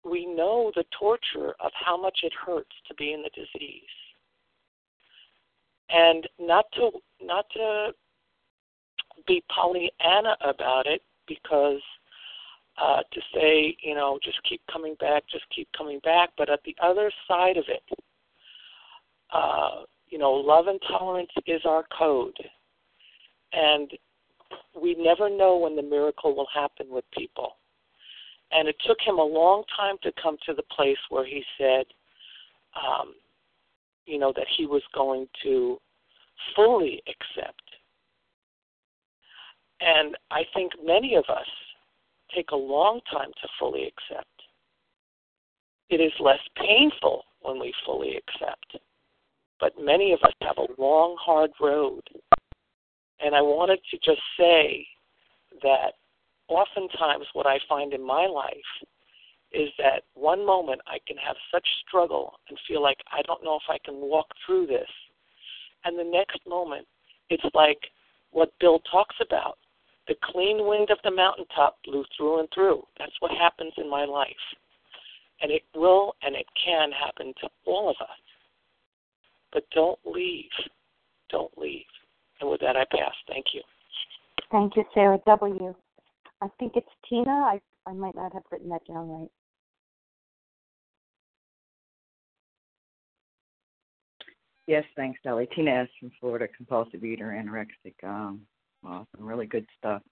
[0.04, 3.82] we know the torture of how much it hurts to be in the disease.
[5.90, 6.90] And not to
[7.22, 7.92] not to
[9.26, 11.80] be Pollyanna about it because
[12.80, 16.30] uh, to say, you know, just keep coming back, just keep coming back.
[16.36, 17.82] But at the other side of it,
[19.32, 22.36] uh, you know, love and tolerance is our code.
[23.52, 23.90] And
[24.80, 27.56] we never know when the miracle will happen with people.
[28.50, 31.84] And it took him a long time to come to the place where he said,
[32.74, 33.14] um,
[34.06, 35.78] you know, that he was going to
[36.56, 37.62] fully accept.
[39.80, 41.46] And I think many of us
[42.34, 44.26] take a long time to fully accept.
[45.90, 48.78] It is less painful when we fully accept.
[49.60, 52.02] But many of us have a long, hard road.
[53.20, 54.86] And I wanted to just say
[55.62, 55.94] that
[56.48, 58.56] oftentimes what I find in my life
[59.52, 63.56] is that one moment I can have such struggle and feel like I don't know
[63.56, 64.88] if I can walk through this.
[65.84, 66.86] And the next moment,
[67.30, 67.78] it's like
[68.30, 69.58] what Bill talks about.
[70.06, 72.82] The clean wind of the mountaintop blew through and through.
[72.98, 74.30] That's what happens in my life.
[75.40, 78.18] And it will and it can happen to all of us.
[79.52, 80.50] But don't leave.
[81.30, 81.84] Don't leave.
[82.40, 83.12] And with that, I pass.
[83.28, 83.62] Thank you.
[84.50, 85.74] Thank you, Sarah W.
[86.40, 87.30] I think it's Tina.
[87.30, 89.30] I I might not have written that down right.
[94.66, 95.48] Yes, thanks, Sally.
[95.54, 95.88] Tina S.
[95.98, 97.94] from Florida, compulsive eater, anorexic.
[98.04, 98.42] Um,
[98.82, 100.02] well, some really good stuff.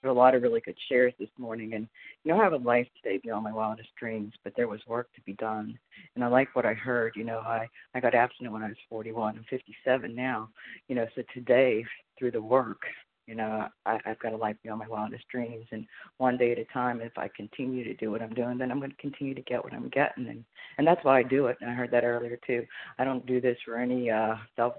[0.00, 1.88] There were a lot of really good shares this morning, and
[2.22, 5.08] you know, I have a life today beyond my wildest dreams, but there was work
[5.16, 5.76] to be done,
[6.14, 7.14] and I like what I heard.
[7.16, 9.36] You know, I I got abstinent when I was 41.
[9.36, 10.50] I'm 57 now.
[10.86, 11.84] You know, so today
[12.16, 12.82] through the work,
[13.26, 15.86] you know, I, I've got a life beyond my wildest dreams, and
[16.18, 17.00] one day at a time.
[17.00, 19.62] If I continue to do what I'm doing, then I'm going to continue to get
[19.62, 20.44] what I'm getting, and
[20.78, 21.56] and that's why I do it.
[21.60, 22.64] And I heard that earlier too.
[22.98, 24.74] I don't do this for any uh, self.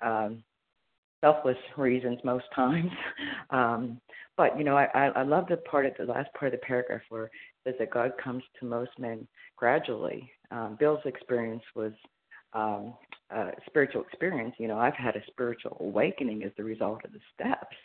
[0.00, 0.42] Um,
[1.20, 2.92] selfless reasons most times.
[3.50, 4.00] Um,
[4.36, 6.64] but you know, I, I, I love the part of the last part of the
[6.64, 7.30] paragraph where it
[7.64, 10.30] says that God comes to most men gradually.
[10.50, 11.92] Um, Bill's experience was
[12.58, 12.94] um,
[13.30, 14.54] a spiritual experience.
[14.58, 17.76] You know, I've had a spiritual awakening as the result of the steps.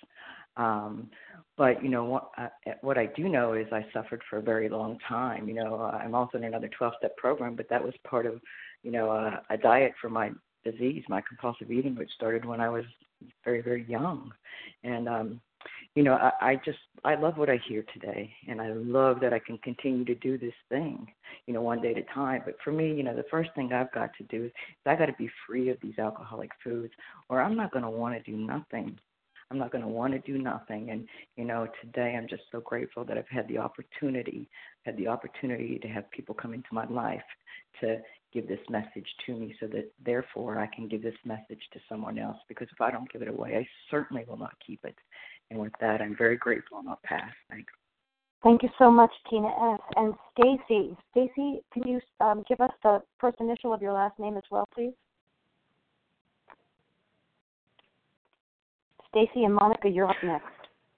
[0.55, 1.09] Um,
[1.57, 2.29] but you know what?
[2.37, 2.47] Uh,
[2.81, 5.47] what I do know is I suffered for a very long time.
[5.47, 8.39] You know, I'm also in another 12-step program, but that was part of,
[8.83, 10.31] you know, a, a diet for my
[10.63, 12.85] disease, my compulsive eating, which started when I was
[13.43, 14.31] very, very young.
[14.83, 15.41] And um,
[15.95, 19.33] you know, I, I just I love what I hear today, and I love that
[19.33, 21.07] I can continue to do this thing,
[21.45, 22.41] you know, one day at a time.
[22.45, 24.51] But for me, you know, the first thing I've got to do is
[24.85, 26.93] I got to be free of these alcoholic foods,
[27.29, 28.97] or I'm not going to want to do nothing.
[29.51, 30.89] I'm not going to want to do nothing.
[30.89, 34.49] And you know, today I'm just so grateful that I've had the opportunity,
[34.83, 37.21] had the opportunity to have people come into my life
[37.81, 37.97] to
[38.33, 42.17] give this message to me, so that therefore I can give this message to someone
[42.17, 42.37] else.
[42.47, 44.95] Because if I don't give it away, I certainly will not keep it.
[45.53, 47.29] And with that, I'm very grateful and I'll pass.
[47.49, 47.71] Thanks.
[48.43, 49.79] Thank you so much, Tina S.
[49.95, 54.35] And Stacy, Stacy, can you um, give us the first initial of your last name
[54.35, 54.93] as well, please?
[59.09, 60.45] Stacy and Monica, you're up next.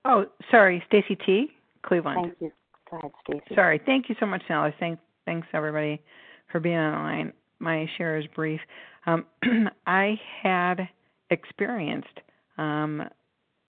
[0.05, 1.47] Oh, sorry, Stacy T.
[1.85, 2.17] Cleveland.
[2.21, 2.51] Thank you.
[2.89, 3.55] Go ahead, Stacy.
[3.55, 3.81] Sorry.
[3.85, 4.73] Thank you so much, Sally.
[4.79, 6.01] Thanks, thanks everybody
[6.49, 7.33] for being online.
[7.59, 8.61] My share is brief.
[9.05, 9.25] Um,
[9.85, 10.87] I had
[11.29, 12.21] experienced
[12.57, 13.03] um,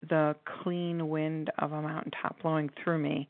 [0.08, 3.30] the clean wind of a mountaintop blowing through me,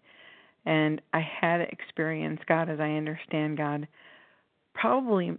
[0.65, 3.87] and I had experienced God as I understand God
[4.73, 5.37] probably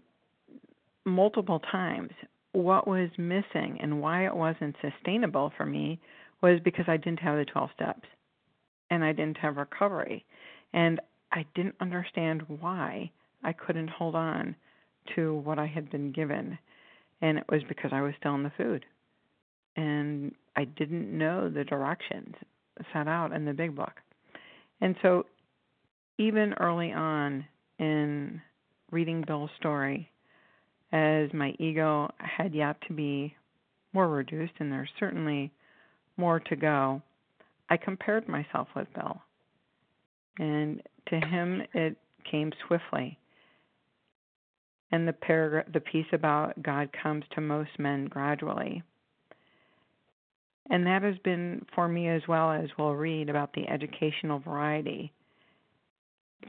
[1.05, 2.11] multiple times
[2.53, 5.99] what was missing and why it wasn't sustainable for me
[6.43, 8.07] was because I didn't have the 12 steps
[8.91, 10.25] and I didn't have recovery.
[10.75, 11.01] And
[11.33, 13.11] I didn't understand why
[13.43, 14.55] I couldn't hold on
[15.15, 16.59] to what I had been given.
[17.23, 18.85] And it was because I was still in the food.
[19.77, 22.35] And I didn't know the directions
[22.93, 23.93] set out in the big book.
[24.81, 25.27] And so,
[26.19, 27.45] even early on
[27.79, 28.41] in
[28.91, 30.11] reading Bill's story,
[30.93, 33.35] as my ego had yet to be
[33.93, 35.51] more reduced, and there's certainly
[36.17, 37.03] more to go,
[37.71, 39.21] I compared myself with Bill.
[40.39, 41.97] And to him, it
[42.31, 43.19] came swiftly.
[44.91, 48.83] And the paragraph, the piece about God comes to most men gradually.
[50.71, 55.13] And that has been for me as well as we'll read about the educational variety.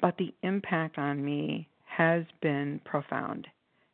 [0.02, 3.48] But the impact on me has been profound.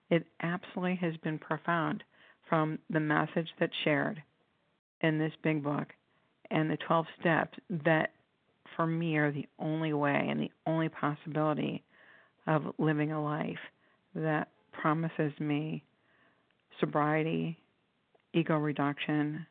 [0.10, 2.04] It absolutely has been profound
[2.48, 4.22] from the message that's shared
[5.02, 5.88] in this big book
[6.52, 8.12] and the 12 steps that
[8.76, 11.84] for me are the only way and the only possibility
[12.48, 13.60] of living a life
[14.16, 15.84] that promises me
[16.80, 17.58] sobriety,
[18.34, 19.46] ego reduction,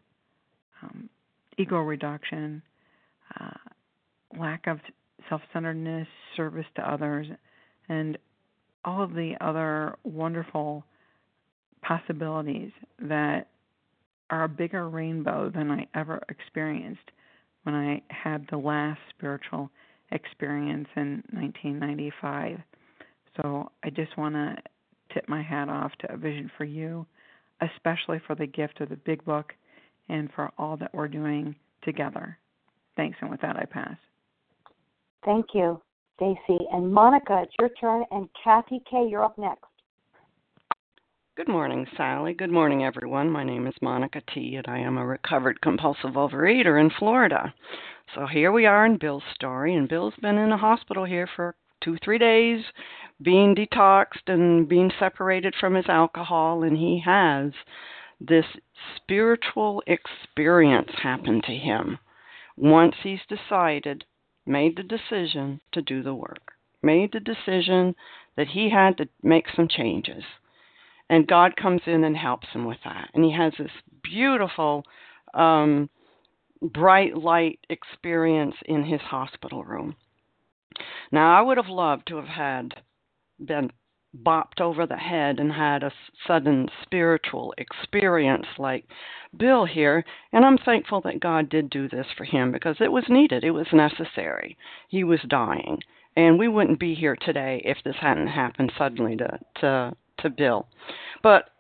[0.83, 1.09] um,
[1.57, 2.63] ego reduction,
[3.39, 3.51] uh,
[4.39, 4.79] lack of
[5.29, 7.27] self centeredness, service to others,
[7.89, 8.19] and
[8.85, 10.85] all of the other wonderful
[11.83, 12.71] possibilities
[13.01, 13.49] that
[14.31, 17.11] are a bigger rainbow than I ever experienced
[17.63, 19.71] when I had the last spiritual
[20.11, 22.59] experience in 1995.
[23.37, 24.57] So I just want to
[25.13, 27.07] tip my hat off to A Vision for You,
[27.61, 29.53] especially for the gift of the big book
[30.09, 32.39] and for all that we're doing together.
[32.97, 33.97] Thanks, and with that, I pass.
[35.25, 35.81] Thank you.
[36.17, 36.59] Stacy.
[36.73, 38.05] And Monica, it's your turn.
[38.11, 39.65] And Kathy K., you're up next.
[41.37, 42.35] Good morning, Sally.
[42.35, 43.31] Good morning, everyone.
[43.31, 47.55] My name is Monica T., and I am a recovered compulsive overeater in Florida.
[48.17, 51.55] So here we are in Bill's story, and Bill's been in a hospital here for
[51.81, 52.65] two, three days,
[53.23, 57.53] being detoxed and being separated from his alcohol, and he has
[58.21, 58.47] this
[58.97, 61.99] spiritual experience happen to him
[62.57, 64.05] once he's decided
[64.45, 66.53] made the decision to do the work,
[66.83, 67.95] made the decision
[68.37, 70.25] that he had to make some changes.
[71.11, 73.11] And God comes in and helps him with that.
[73.15, 73.71] And he has this
[74.03, 74.85] beautiful,
[75.35, 75.89] um,
[76.61, 79.97] bright light experience in his hospital room.
[81.11, 82.75] Now, I would have loved to have had
[83.39, 83.71] been
[84.17, 85.93] bopped over the head and had a
[86.27, 88.85] sudden spiritual experience like
[89.37, 90.05] Bill here.
[90.33, 93.51] And I'm thankful that God did do this for him because it was needed, it
[93.51, 94.57] was necessary.
[94.89, 95.81] He was dying.
[96.17, 100.67] And we wouldn't be here today if this hadn't happened suddenly to, to, to Bill.
[101.23, 101.51] But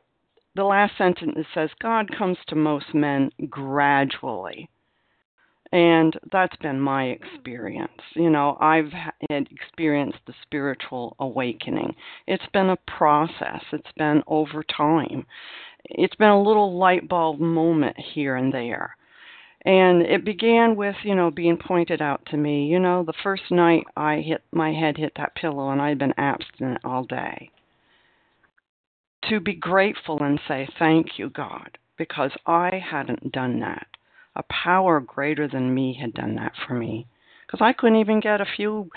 [0.55, 4.69] the last sentence says, God comes to most men gradually
[5.73, 8.01] and that's been my experience.
[8.15, 11.95] You know, I've had experienced the spiritual awakening.
[12.27, 15.27] It's been a process, it's been over time.
[15.85, 18.97] It's been a little light bulb moment here and there.
[19.65, 22.67] And it began with, you know, being pointed out to me.
[22.67, 26.15] You know, the first night I hit my head hit that pillow and I'd been
[26.17, 27.51] abstinent all day.
[29.29, 33.89] To be grateful and say, Thank you, God, because I hadn't done that
[34.39, 37.07] a power greater than me had done that for me
[37.47, 38.89] because I couldn't even get a few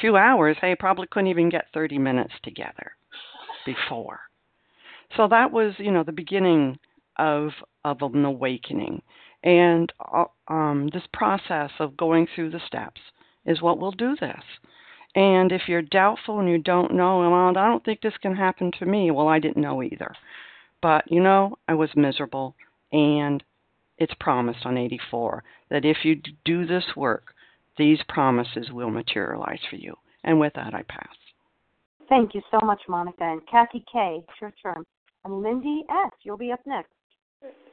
[0.00, 0.56] few hours.
[0.60, 2.92] Hey, probably couldn't even get 30 minutes together
[3.66, 4.20] before.
[5.16, 6.78] So that was, you know, the beginning
[7.18, 7.50] of
[7.84, 9.02] of an awakening.
[9.42, 13.00] And uh, um, this process of going through the steps
[13.46, 14.42] is what will do this.
[15.14, 18.70] And if you're doubtful and you don't know, well, I don't think this can happen
[18.78, 19.10] to me.
[19.10, 20.14] Well, I didn't know either.
[20.82, 22.54] But, you know, I was miserable
[22.92, 23.42] and
[24.00, 27.34] it's promised on 84 that if you do this work,
[27.78, 29.94] these promises will materialize for you.
[30.24, 31.14] And with that, I pass.
[32.08, 33.22] Thank you so much, Monica.
[33.22, 34.84] And Kathy K., it's your turn.
[35.24, 36.90] And Lindy S., you'll be up next.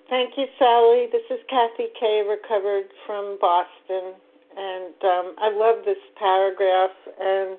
[0.10, 1.08] Thank you, Sally.
[1.12, 4.14] This is Kathy K., recovered from Boston.
[4.56, 6.92] And um, I love this paragraph.
[7.20, 7.58] And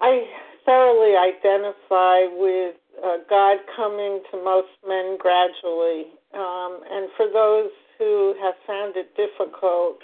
[0.00, 0.24] I
[0.66, 6.12] thoroughly identify with uh, God coming to most men gradually.
[6.34, 9.98] Um, and for those who have found it difficult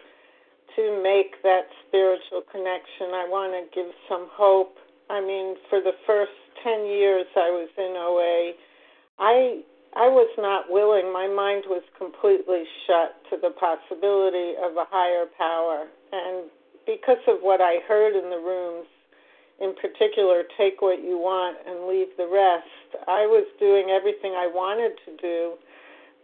[0.76, 4.76] to make that spiritual connection, I want to give some hope.
[5.10, 6.32] I mean, for the first
[6.62, 8.54] 10 years I was in OA,
[9.18, 11.12] I I was not willing.
[11.12, 15.90] My mind was completely shut to the possibility of a higher power.
[16.12, 16.46] And
[16.86, 18.86] because of what I heard in the rooms,
[19.60, 23.04] in particular, take what you want and leave the rest.
[23.06, 25.54] I was doing everything I wanted to do,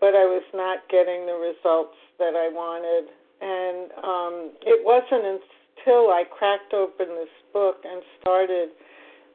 [0.00, 3.12] but I was not getting the results that I wanted.
[3.40, 4.34] And um,
[4.64, 8.70] it wasn't until I cracked open this book and started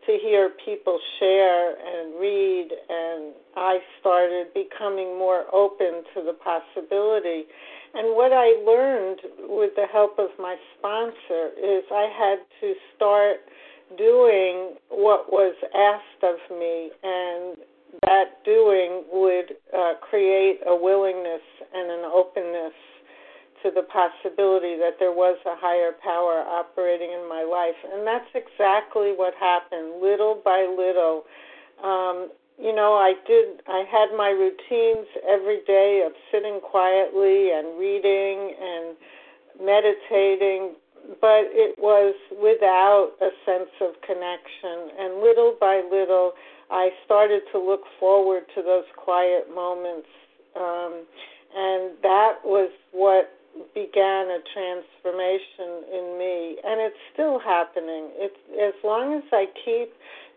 [0.08, 7.45] to hear people share and read, and I started becoming more open to the possibility.
[7.93, 13.38] And what I learned with the help of my sponsor is I had to start
[13.98, 17.58] doing what was asked of me, and
[18.08, 21.42] that doing would uh, create a willingness
[21.74, 22.74] and an openness
[23.64, 27.78] to the possibility that there was a higher power operating in my life.
[27.94, 31.24] And that's exactly what happened, little by little.
[31.84, 37.78] Um, you know, I did, I had my routines every day of sitting quietly and
[37.78, 38.98] reading and
[39.62, 40.74] meditating,
[41.20, 44.93] but it was without a sense of connection.
[44.99, 46.34] And little by little,
[46.70, 50.08] I started to look forward to those quiet moments.
[50.56, 51.06] Um,
[51.56, 53.32] and that was what
[53.76, 56.58] began a transformation in me.
[56.64, 58.10] And it's still happening.
[58.16, 59.91] It's, as long as I keep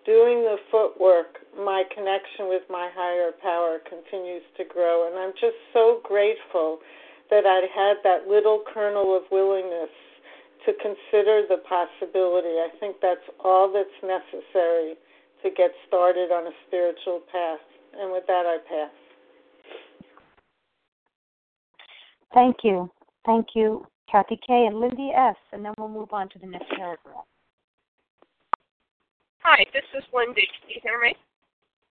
[0.05, 5.09] doing the footwork, my connection with my higher power continues to grow.
[5.09, 6.79] And I'm just so grateful
[7.31, 9.91] that I had that little kernel of willingness
[10.67, 12.57] to consider the possibility.
[12.61, 14.95] I think that's all that's necessary
[15.43, 17.61] to get started on a spiritual path.
[17.99, 18.91] And with that, I pass.
[22.33, 22.91] Thank you.
[23.25, 24.67] Thank you, Kathy K.
[24.67, 25.37] and Lindy S.
[25.53, 27.25] And then we'll move on to the next paragraph.
[29.41, 30.49] Hi, this is Lindy.
[30.61, 31.15] Can you hear me?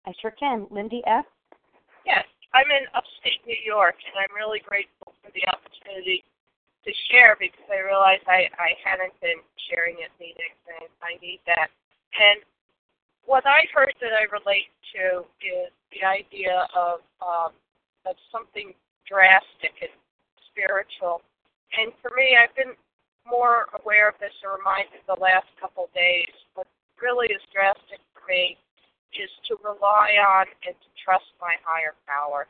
[0.06, 0.68] I sure can.
[0.70, 1.26] Lindy F.
[2.06, 6.24] Yes, I'm in upstate New York, and I'm really grateful for the opportunity
[6.86, 11.44] to share because I realized I, I hadn't been sharing at meetings and I need
[11.46, 11.70] that.
[12.16, 12.42] And
[13.26, 17.54] what I heard that I relate to is the idea of um,
[18.08, 18.74] of something
[19.06, 19.94] drastic and
[20.50, 21.22] spiritual.
[21.76, 22.74] And for me, I've been
[23.28, 26.32] more aware of this or reminded the last couple of days.
[26.56, 26.66] What
[26.98, 28.58] really is drastic for me
[29.14, 32.50] is to rely on and to trust my higher power.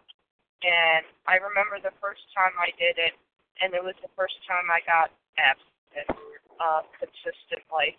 [0.63, 3.15] And I remember the first time I did it,
[3.61, 6.09] and it was the first time I got abstinent
[6.59, 7.95] uh, consistently.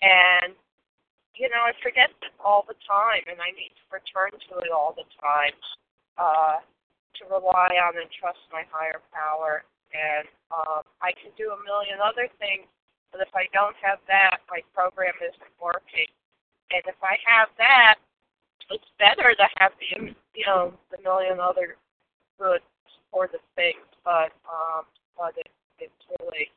[0.00, 0.56] And
[1.36, 2.12] you know, I forget
[2.44, 5.56] all the time, and I need to return to it all the time
[6.20, 9.64] uh, to rely on and trust my higher power.
[9.96, 12.68] And um, I can do a million other things,
[13.12, 16.08] but if I don't have that, my program isn't working.
[16.72, 17.96] And if I have that,
[18.72, 21.76] it's better to have the you know the million other
[22.40, 24.88] good supportive things, but um,
[25.18, 26.50] but it, it's really,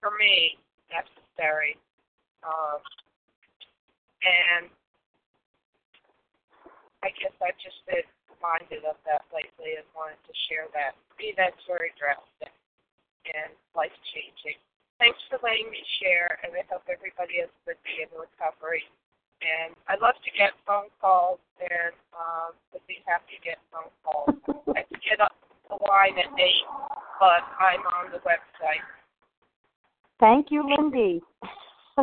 [0.00, 0.58] for me,
[0.90, 1.76] necessary.
[2.42, 2.82] Um,
[4.22, 4.66] and
[7.02, 10.94] I guess I've just been reminded of that lately and wanted to share that.
[11.10, 12.54] For me, that's very drastic
[13.30, 14.58] and life changing.
[14.98, 18.86] Thanks for letting me share, and I hope everybody has a good day in recovery.
[19.42, 23.90] And I love to get phone calls, and um, would be happy to get phone
[24.06, 24.30] calls.
[24.70, 25.34] I get up
[25.72, 26.48] the line at 8,
[27.18, 28.84] but I'm on the website.
[30.20, 31.20] Thank you, Lindy.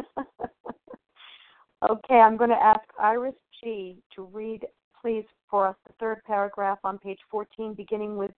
[1.89, 3.97] okay, I'm going to ask Iris G.
[4.15, 4.65] to read,
[5.01, 8.31] please, for us the third paragraph on page 14, beginning with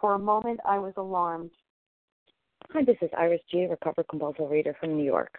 [0.00, 1.50] For a moment I was alarmed.
[2.70, 5.38] Hi, this is Iris G., recovered compulsive reader from New York.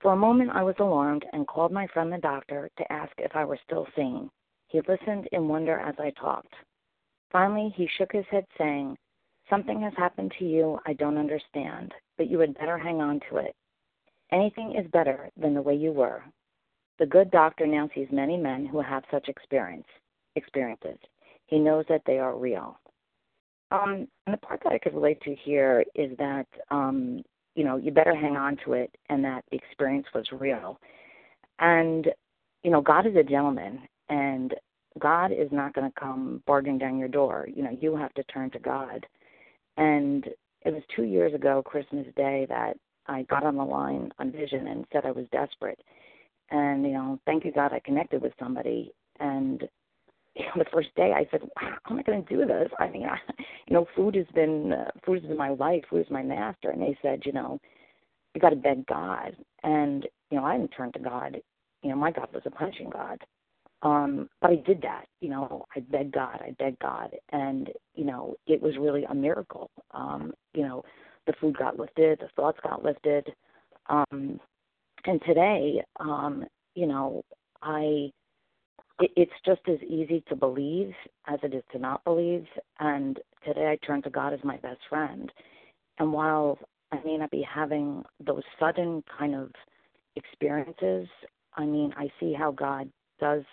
[0.00, 3.34] For a moment I was alarmed and called my friend the doctor to ask if
[3.34, 4.30] I were still sane.
[4.68, 6.52] He listened in wonder as I talked.
[7.32, 8.96] Finally, he shook his head, saying,
[9.48, 13.36] Something has happened to you I don't understand, but you had better hang on to
[13.36, 13.54] it.
[14.32, 16.24] Anything is better than the way you were.
[16.98, 19.86] The good doctor now sees many men who have such experience
[20.34, 20.98] experiences.
[21.46, 22.78] He knows that they are real.
[23.70, 27.22] Um, and the part that I could relate to here is that um,
[27.54, 30.78] you know you better hang on to it, and that the experience was real.
[31.58, 32.08] And
[32.62, 34.54] you know, God is a gentleman, and
[34.98, 37.48] God is not going to come barging down your door.
[37.52, 39.06] You know, you have to turn to God.
[39.76, 40.26] And
[40.64, 42.76] it was two years ago, Christmas Day, that
[43.06, 45.80] I got on the line on Vision and said I was desperate.
[46.50, 48.92] And you know, thank you God, I connected with somebody.
[49.20, 49.68] And
[50.34, 52.88] you know, the first day I said, "How am I going to do this?" I
[52.88, 53.18] mean, I,
[53.66, 56.70] you know, food has been uh, food has been my life, food is my master.
[56.70, 57.58] And they said, you know,
[58.34, 59.36] you got to beg God.
[59.62, 61.40] And you know, I didn't turn to God.
[61.82, 63.18] You know, my God was a punching God.
[63.82, 68.04] Um, but I did that, you know, I begged God, I begged God, and, you
[68.04, 69.70] know, it was really a miracle.
[69.92, 70.82] Um, you know,
[71.26, 73.32] the food got lifted, the thoughts got lifted.
[73.88, 74.40] Um,
[75.04, 77.22] and today, um, you know,
[77.62, 78.10] I,
[79.00, 80.92] it, it's just as easy to believe
[81.26, 82.46] as it is to not believe.
[82.80, 85.30] And today I turn to God as my best friend.
[85.98, 86.58] And while
[86.92, 89.50] I may not be having those sudden kind of
[90.16, 91.08] experiences,
[91.54, 93.44] I mean, I see how God does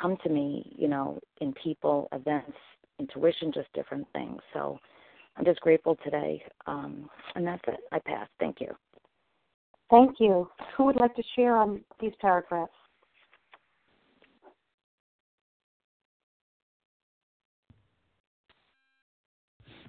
[0.00, 2.56] come to me, you know, in people, events,
[2.98, 4.40] intuition, just different things.
[4.52, 4.78] So
[5.36, 6.42] I'm just grateful today.
[6.66, 7.80] Um, and that's it.
[7.92, 8.28] I pass.
[8.38, 8.68] Thank you.
[9.90, 10.48] Thank you.
[10.76, 12.72] Who would like to share on these paragraphs?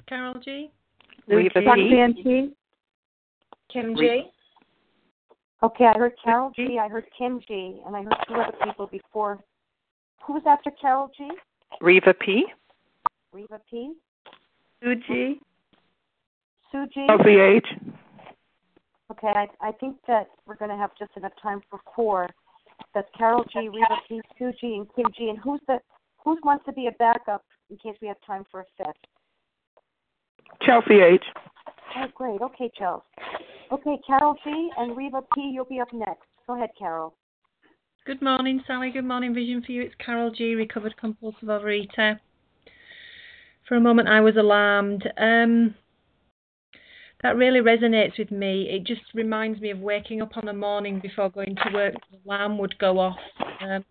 [0.08, 0.72] Carol G.
[1.28, 2.54] Reva P.
[3.72, 4.32] Kim G.
[5.64, 6.78] Okay, I heard Carol G.
[6.80, 7.82] I heard Kim G.
[7.86, 9.40] And I heard two other people before
[10.26, 11.30] who was after Carol G?
[11.82, 12.46] Reva P.
[13.34, 13.94] Reva P.
[14.82, 15.40] Sue G.
[16.72, 17.08] Sue G.
[17.10, 17.66] Sophie H.
[19.12, 22.28] Okay, I, I think that we're going to have just enough time for four.
[22.94, 25.30] That's Carol G, Reva P, Sue G, and Kim G.
[25.30, 25.80] And who's the
[26.24, 28.96] who wants to be a backup in case we have time for a fifth?
[30.62, 31.24] Chelsea H.
[31.98, 32.42] Oh, great.
[32.42, 33.04] Okay, Chelsea.
[33.72, 36.24] Okay, Carol G and Reva P, you'll be up next.
[36.48, 37.14] Go ahead, Carol.
[38.06, 38.92] Good morning, Sally.
[38.92, 39.82] Good morning, Vision for you.
[39.82, 42.20] It's Carol G, recovered compulsive overeater.
[43.68, 45.12] For a moment, I was alarmed.
[45.18, 45.74] Um,
[47.24, 48.70] that really resonates with me.
[48.70, 51.96] It just reminds me of waking up on a morning before going to work.
[52.12, 53.18] The alarm would go off,
[53.62, 53.84] um,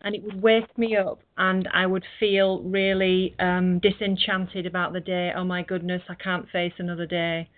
[0.00, 5.00] and it would wake me up, and I would feel really um, disenchanted about the
[5.00, 5.32] day.
[5.36, 7.50] Oh my goodness, I can't face another day.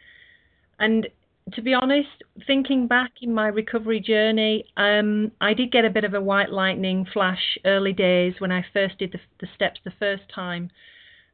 [0.81, 1.07] And
[1.53, 2.09] to be honest,
[2.47, 6.51] thinking back in my recovery journey, um, I did get a bit of a white
[6.51, 10.71] lightning flash early days when I first did the, the steps the first time.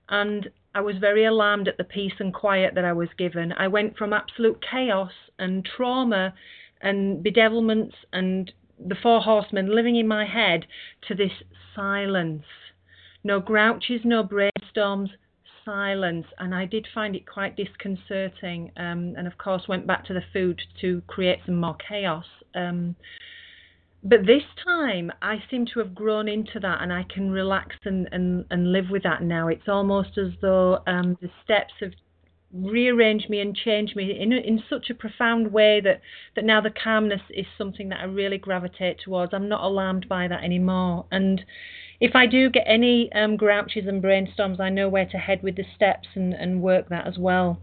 [0.09, 3.53] And I was very alarmed at the peace and quiet that I was given.
[3.53, 6.35] I went from absolute chaos and trauma
[6.81, 8.53] and bedevilments and
[8.85, 10.67] the four horsemen living in my head
[11.07, 11.33] to this
[11.75, 12.45] silence.
[13.23, 15.11] No grouches, no brainstorms,
[15.65, 18.73] silence, and I did find it quite disconcerting.
[18.77, 22.27] Um, and of course, went back to the food to create some more chaos.
[22.55, 22.97] Um,
[24.03, 28.09] but this time, I seem to have grown into that, and I can relax and,
[28.13, 29.49] and, and live with that now.
[29.49, 31.93] It's almost as though um, the steps have
[32.53, 36.01] rearranged me and changed me in in such a profound way that
[36.35, 39.33] that now the calmness is something that I really gravitate towards.
[39.33, 41.45] I'm not alarmed by that anymore, and
[42.01, 45.57] if I do get any um, grouches and brainstorms, I know where to head with
[45.57, 47.61] the steps and, and work that as well.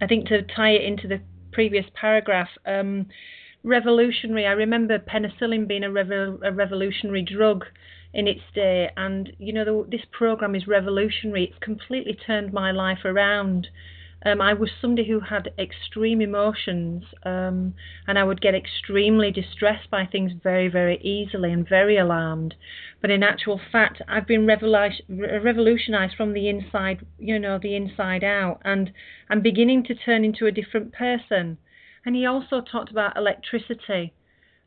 [0.00, 1.20] I think to tie it into the
[1.52, 3.06] previous paragraph, um,
[3.62, 4.46] revolutionary.
[4.46, 7.64] I remember penicillin being a, revo- a, revolutionary drug
[8.12, 11.44] in its day, and you know the, this program is revolutionary.
[11.44, 13.68] It's completely turned my life around.
[14.26, 17.74] Um, I was somebody who had extreme emotions, um,
[18.08, 22.56] and I would get extremely distressed by things very, very easily and very alarmed.
[23.00, 28.60] But in actual fact, I've been revolutionized from the inside, you know, the inside out,
[28.64, 28.90] and
[29.30, 31.58] I'm beginning to turn into a different person.
[32.04, 34.12] And he also talked about electricity,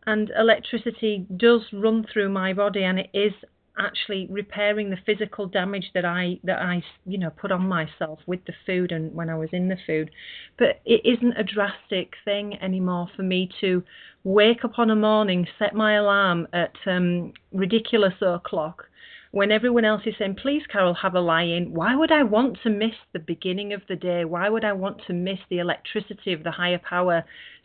[0.08, 3.34] and electricity does run through my body, and it is
[3.80, 8.44] actually repairing the physical damage that I that I you know put on myself with
[8.46, 10.12] the food and when I was in the food.
[10.58, 13.84] But it isn't a drastic thing anymore for me to
[14.24, 18.86] wake up on a morning, set my alarm at um, ridiculous o'clock
[19.32, 22.58] when everyone else is saying, please, Carol, have a lie in, why would I want
[22.64, 24.26] to miss the beginning of the day?
[24.26, 27.24] Why would I want to miss the electricity of the higher power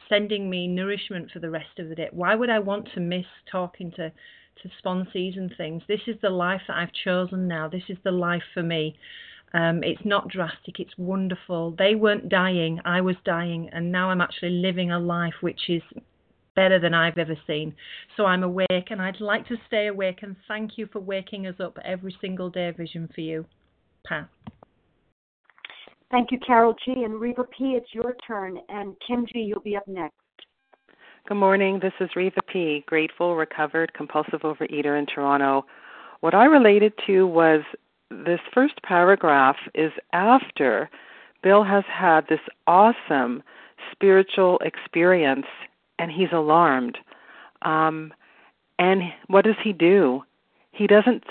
[0.08, 2.08] sending me nourishment for the rest of the day?
[2.12, 4.12] Why would I want to miss talking to
[4.62, 5.82] to sponsees and things.
[5.88, 7.68] This is the life that I've chosen now.
[7.68, 8.96] This is the life for me.
[9.52, 11.76] Um, it's not drastic, it's wonderful.
[11.78, 15.82] They weren't dying, I was dying, and now I'm actually living a life which is
[16.56, 17.74] better than I've ever seen.
[18.16, 20.20] So I'm awake, and I'd like to stay awake.
[20.22, 23.46] And thank you for waking us up every single day, Vision for You.
[24.04, 24.28] Pat.
[26.10, 27.04] Thank you, Carol G.
[27.04, 28.58] And Reva P., it's your turn.
[28.68, 30.14] And Kim G., you'll be up next.
[31.26, 31.80] Good morning.
[31.80, 35.64] This is Reva P., grateful, recovered, compulsive overeater in Toronto.
[36.20, 37.62] What I related to was
[38.10, 40.90] this first paragraph is after
[41.42, 43.42] Bill has had this awesome
[43.90, 45.46] spiritual experience
[45.98, 46.98] and he's alarmed.
[47.62, 48.12] Um,
[48.78, 50.24] and what does he do?
[50.72, 51.24] He doesn't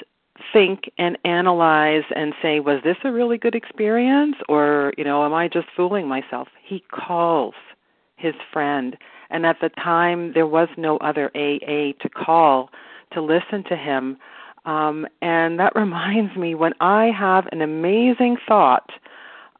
[0.51, 5.35] think and analyze and say, was this a really good experience or, you know, am
[5.35, 6.47] I just fooling myself?
[6.65, 7.53] He calls
[8.15, 8.97] his friend.
[9.33, 12.69] And at the time, there was no other AA to call
[13.11, 14.17] to listen to him.
[14.65, 18.89] Um, and that reminds me when I have an amazing thought,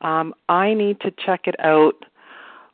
[0.02, 2.06] um, I need to check it out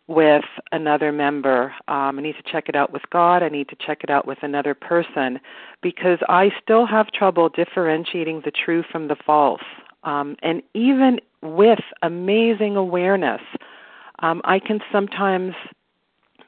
[0.08, 1.74] with another member.
[1.88, 3.44] Um, I need to check it out with God.
[3.44, 5.40] I need to check it out with another person
[5.84, 9.62] because I still have trouble differentiating the true from the false.
[10.04, 13.42] Um, and even with amazing awareness,
[14.20, 15.54] um, I can sometimes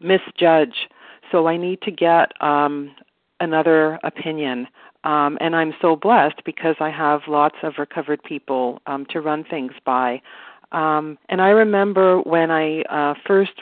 [0.02, 0.89] misjudge.
[1.32, 2.93] So I need to get um,
[3.39, 4.68] another opinion.
[5.04, 9.43] Um, and I'm so blessed because I have lots of recovered people um, to run
[9.43, 10.22] things by.
[10.72, 13.54] Um, and I remember when I uh, first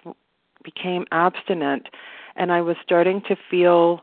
[0.63, 1.87] became abstinent
[2.35, 4.01] and I was starting to feel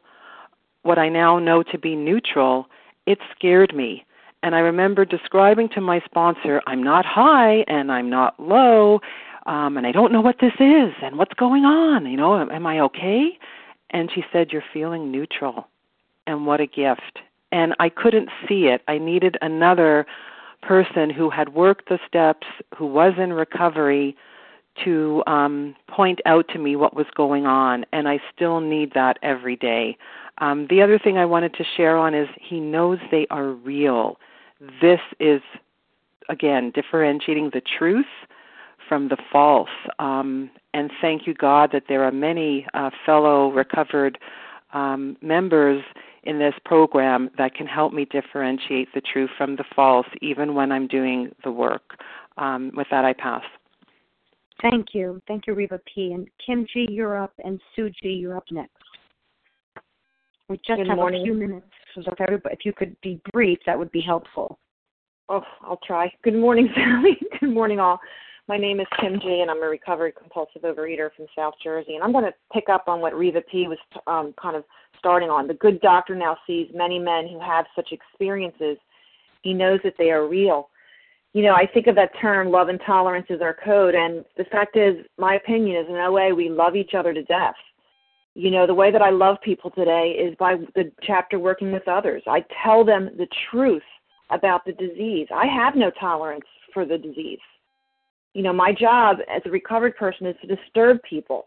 [0.83, 2.67] what I now know to be neutral,
[3.07, 4.05] it scared me.
[4.43, 9.01] And I remember describing to my sponsor, I'm not high and I'm not low,
[9.47, 12.07] um, and I don't know what this is and what's going on.
[12.07, 13.39] You know, am, I okay?
[13.91, 15.69] And she said, You're feeling neutral.
[16.27, 17.21] And what a gift.
[17.53, 18.83] And I couldn't see it.
[18.89, 20.07] I needed another
[20.63, 24.17] person who had worked the steps, who was in recovery,
[24.85, 29.19] to um, point out to me what was going on, and I still need that
[29.23, 29.97] every day.
[30.39, 34.19] Um, the other thing I wanted to share on is he knows they are real.
[34.83, 35.41] This is,
[36.29, 38.05] again, differentiating the truth
[38.89, 39.69] from the false.
[39.99, 44.19] Um, and thank you, God, that there are many uh, fellow recovered
[44.73, 45.83] um, members
[46.25, 50.73] in this program that can help me differentiate the true from the false, even when
[50.73, 51.99] I'm doing the work.
[52.37, 53.43] Um, with that, I pass.
[54.61, 55.23] Thank you.
[55.29, 56.13] Thank you, Reva P.
[56.13, 58.73] And Kim G., you're up, and Sue G., you're up next.
[60.49, 61.23] We just Good have morning.
[61.23, 64.59] a few minutes, so if, everybody, if you could be brief, that would be helpful.
[65.29, 66.13] Oh, I'll try.
[66.23, 67.19] Good morning, Sally.
[67.41, 67.99] Good morning, all.
[68.49, 71.97] My name is Kim G, and I'm a recovered compulsive overeater from South Jersey.
[71.97, 74.63] And I'm going to pick up on what Reva P was um, kind of
[75.01, 75.49] starting on.
[75.49, 78.77] The good doctor now sees many men who have such experiences.
[79.43, 80.69] He knows that they are real.
[81.33, 83.97] You know, I think of that term, love and tolerance is our code.
[83.97, 87.57] And the fact is, my opinion is in OA, we love each other to death.
[88.35, 91.89] You know, the way that I love people today is by the chapter working with
[91.89, 92.23] others.
[92.29, 93.83] I tell them the truth
[94.31, 95.27] about the disease.
[95.35, 97.41] I have no tolerance for the disease.
[98.37, 101.47] You know, my job as a recovered person is to disturb people.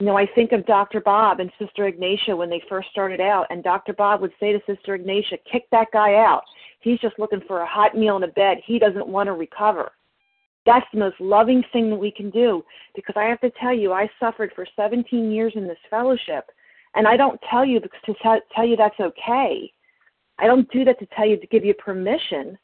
[0.00, 1.00] You know, I think of Dr.
[1.00, 3.92] Bob and Sister Ignatia when they first started out, and Dr.
[3.92, 6.42] Bob would say to Sister Ignatia, kick that guy out.
[6.80, 8.58] He's just looking for a hot meal and a bed.
[8.66, 9.92] He doesn't want to recover.
[10.66, 12.64] That's the most loving thing that we can do
[12.96, 16.50] because I have to tell you, I suffered for 17 years in this fellowship,
[16.96, 17.88] and I don't tell you to
[18.20, 19.72] tell, tell you that's okay.
[20.40, 22.58] I don't do that to tell you to give you permission.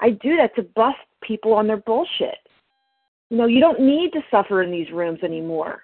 [0.00, 2.38] I do that to bust people on their bullshit.
[3.32, 5.80] You know, you don't need to suffer in these rooms anymore.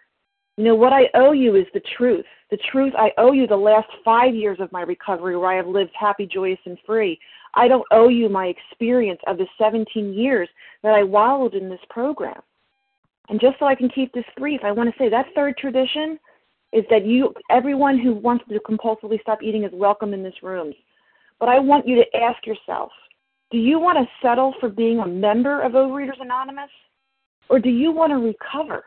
[0.59, 2.27] You know, what I owe you is the truth.
[2.51, 5.67] The truth, I owe you the last five years of my recovery where I have
[5.67, 7.19] lived happy, joyous, and free.
[7.55, 10.47] I don't owe you my experience of the 17 years
[10.83, 12.39] that I wallowed in this program.
[13.31, 16.19] And just so I can keep this brief, I want to say that third tradition
[16.75, 20.75] is that you, everyone who wants to compulsively stop eating is welcome in this room.
[21.41, 22.91] But I want you to ask yourself,
[23.51, 26.69] do you want to settle for being a member of Overeaters Anonymous?
[27.49, 28.85] Or do you want to recover?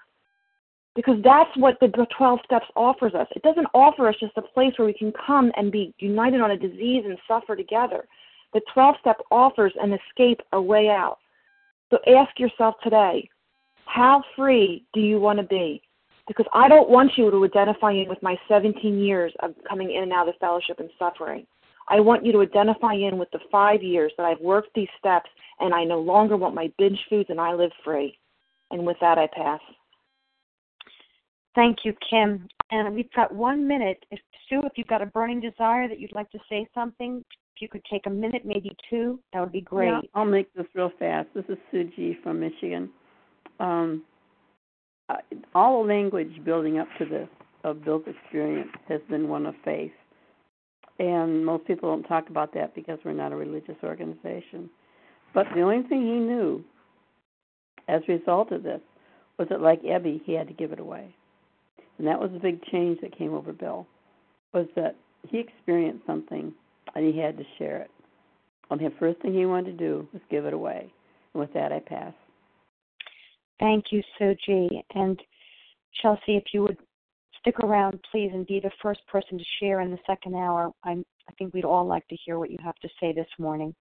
[0.96, 1.88] Because that's what the
[2.18, 3.28] 12 steps offers us.
[3.36, 6.52] It doesn't offer us just a place where we can come and be united on
[6.52, 8.06] a disease and suffer together.
[8.54, 11.18] The 12 step offers an escape, a way out.
[11.90, 13.30] So ask yourself today,
[13.86, 15.82] how free do you want to be?
[16.28, 20.04] Because I don't want you to identify in with my 17 years of coming in
[20.04, 21.46] and out of fellowship and suffering.
[21.90, 25.30] I want you to identify in with the five years that I've worked these steps
[25.60, 28.18] and I no longer want my binge foods and I live free.
[28.72, 29.60] And with that, I pass.
[31.56, 32.48] Thank you, Kim.
[32.72, 34.06] And we've got one minute.
[34.12, 37.24] If Sue, if you've got a burning desire that you'd like to say something,
[37.56, 39.88] if you could take a minute, maybe two, that would be great.
[39.90, 41.28] Yeah, I'll make this real fast.
[41.36, 42.18] This is Sue G.
[42.24, 42.90] from Michigan.
[43.60, 44.04] Um,
[45.54, 47.28] all the language building up to this
[47.64, 49.92] of Bill's experience has been one of faith,
[51.00, 54.70] and most people don't talk about that because we're not a religious organization.
[55.34, 56.64] But the only thing he knew
[57.88, 58.82] As a result of this,
[59.38, 61.14] was it like Ebby, he had to give it away.
[61.98, 63.88] And that was a big change that came over Bill,
[64.54, 64.96] was that
[65.28, 66.54] he experienced something
[66.96, 67.92] and he had to share it.
[68.70, 70.92] And the first thing he wanted to do was give it away.
[71.34, 72.14] And with that, I pass.
[73.60, 74.68] Thank you, Suji.
[74.96, 75.20] And
[76.02, 76.78] Chelsea, if you would
[77.40, 80.72] stick around, please, and be the first person to share in the second hour.
[80.84, 83.76] I'm, I think we'd all like to hear what you have to say this morning.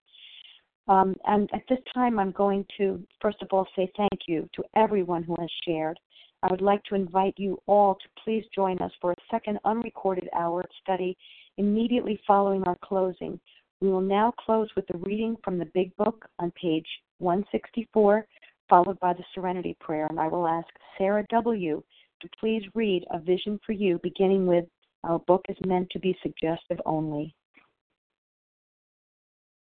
[0.90, 4.64] Um, and at this time, I'm going to, first of all, say thank you to
[4.74, 5.96] everyone who has shared.
[6.42, 10.28] I would like to invite you all to please join us for a second unrecorded
[10.36, 11.16] hour of study
[11.58, 13.38] immediately following our closing.
[13.80, 16.88] We will now close with the reading from the Big Book on page
[17.18, 18.26] 164,
[18.68, 20.08] followed by the Serenity Prayer.
[20.10, 20.66] And I will ask
[20.98, 21.84] Sarah W.
[22.20, 24.64] to please read A Vision for You, beginning with
[25.04, 27.32] Our book is meant to be suggestive only.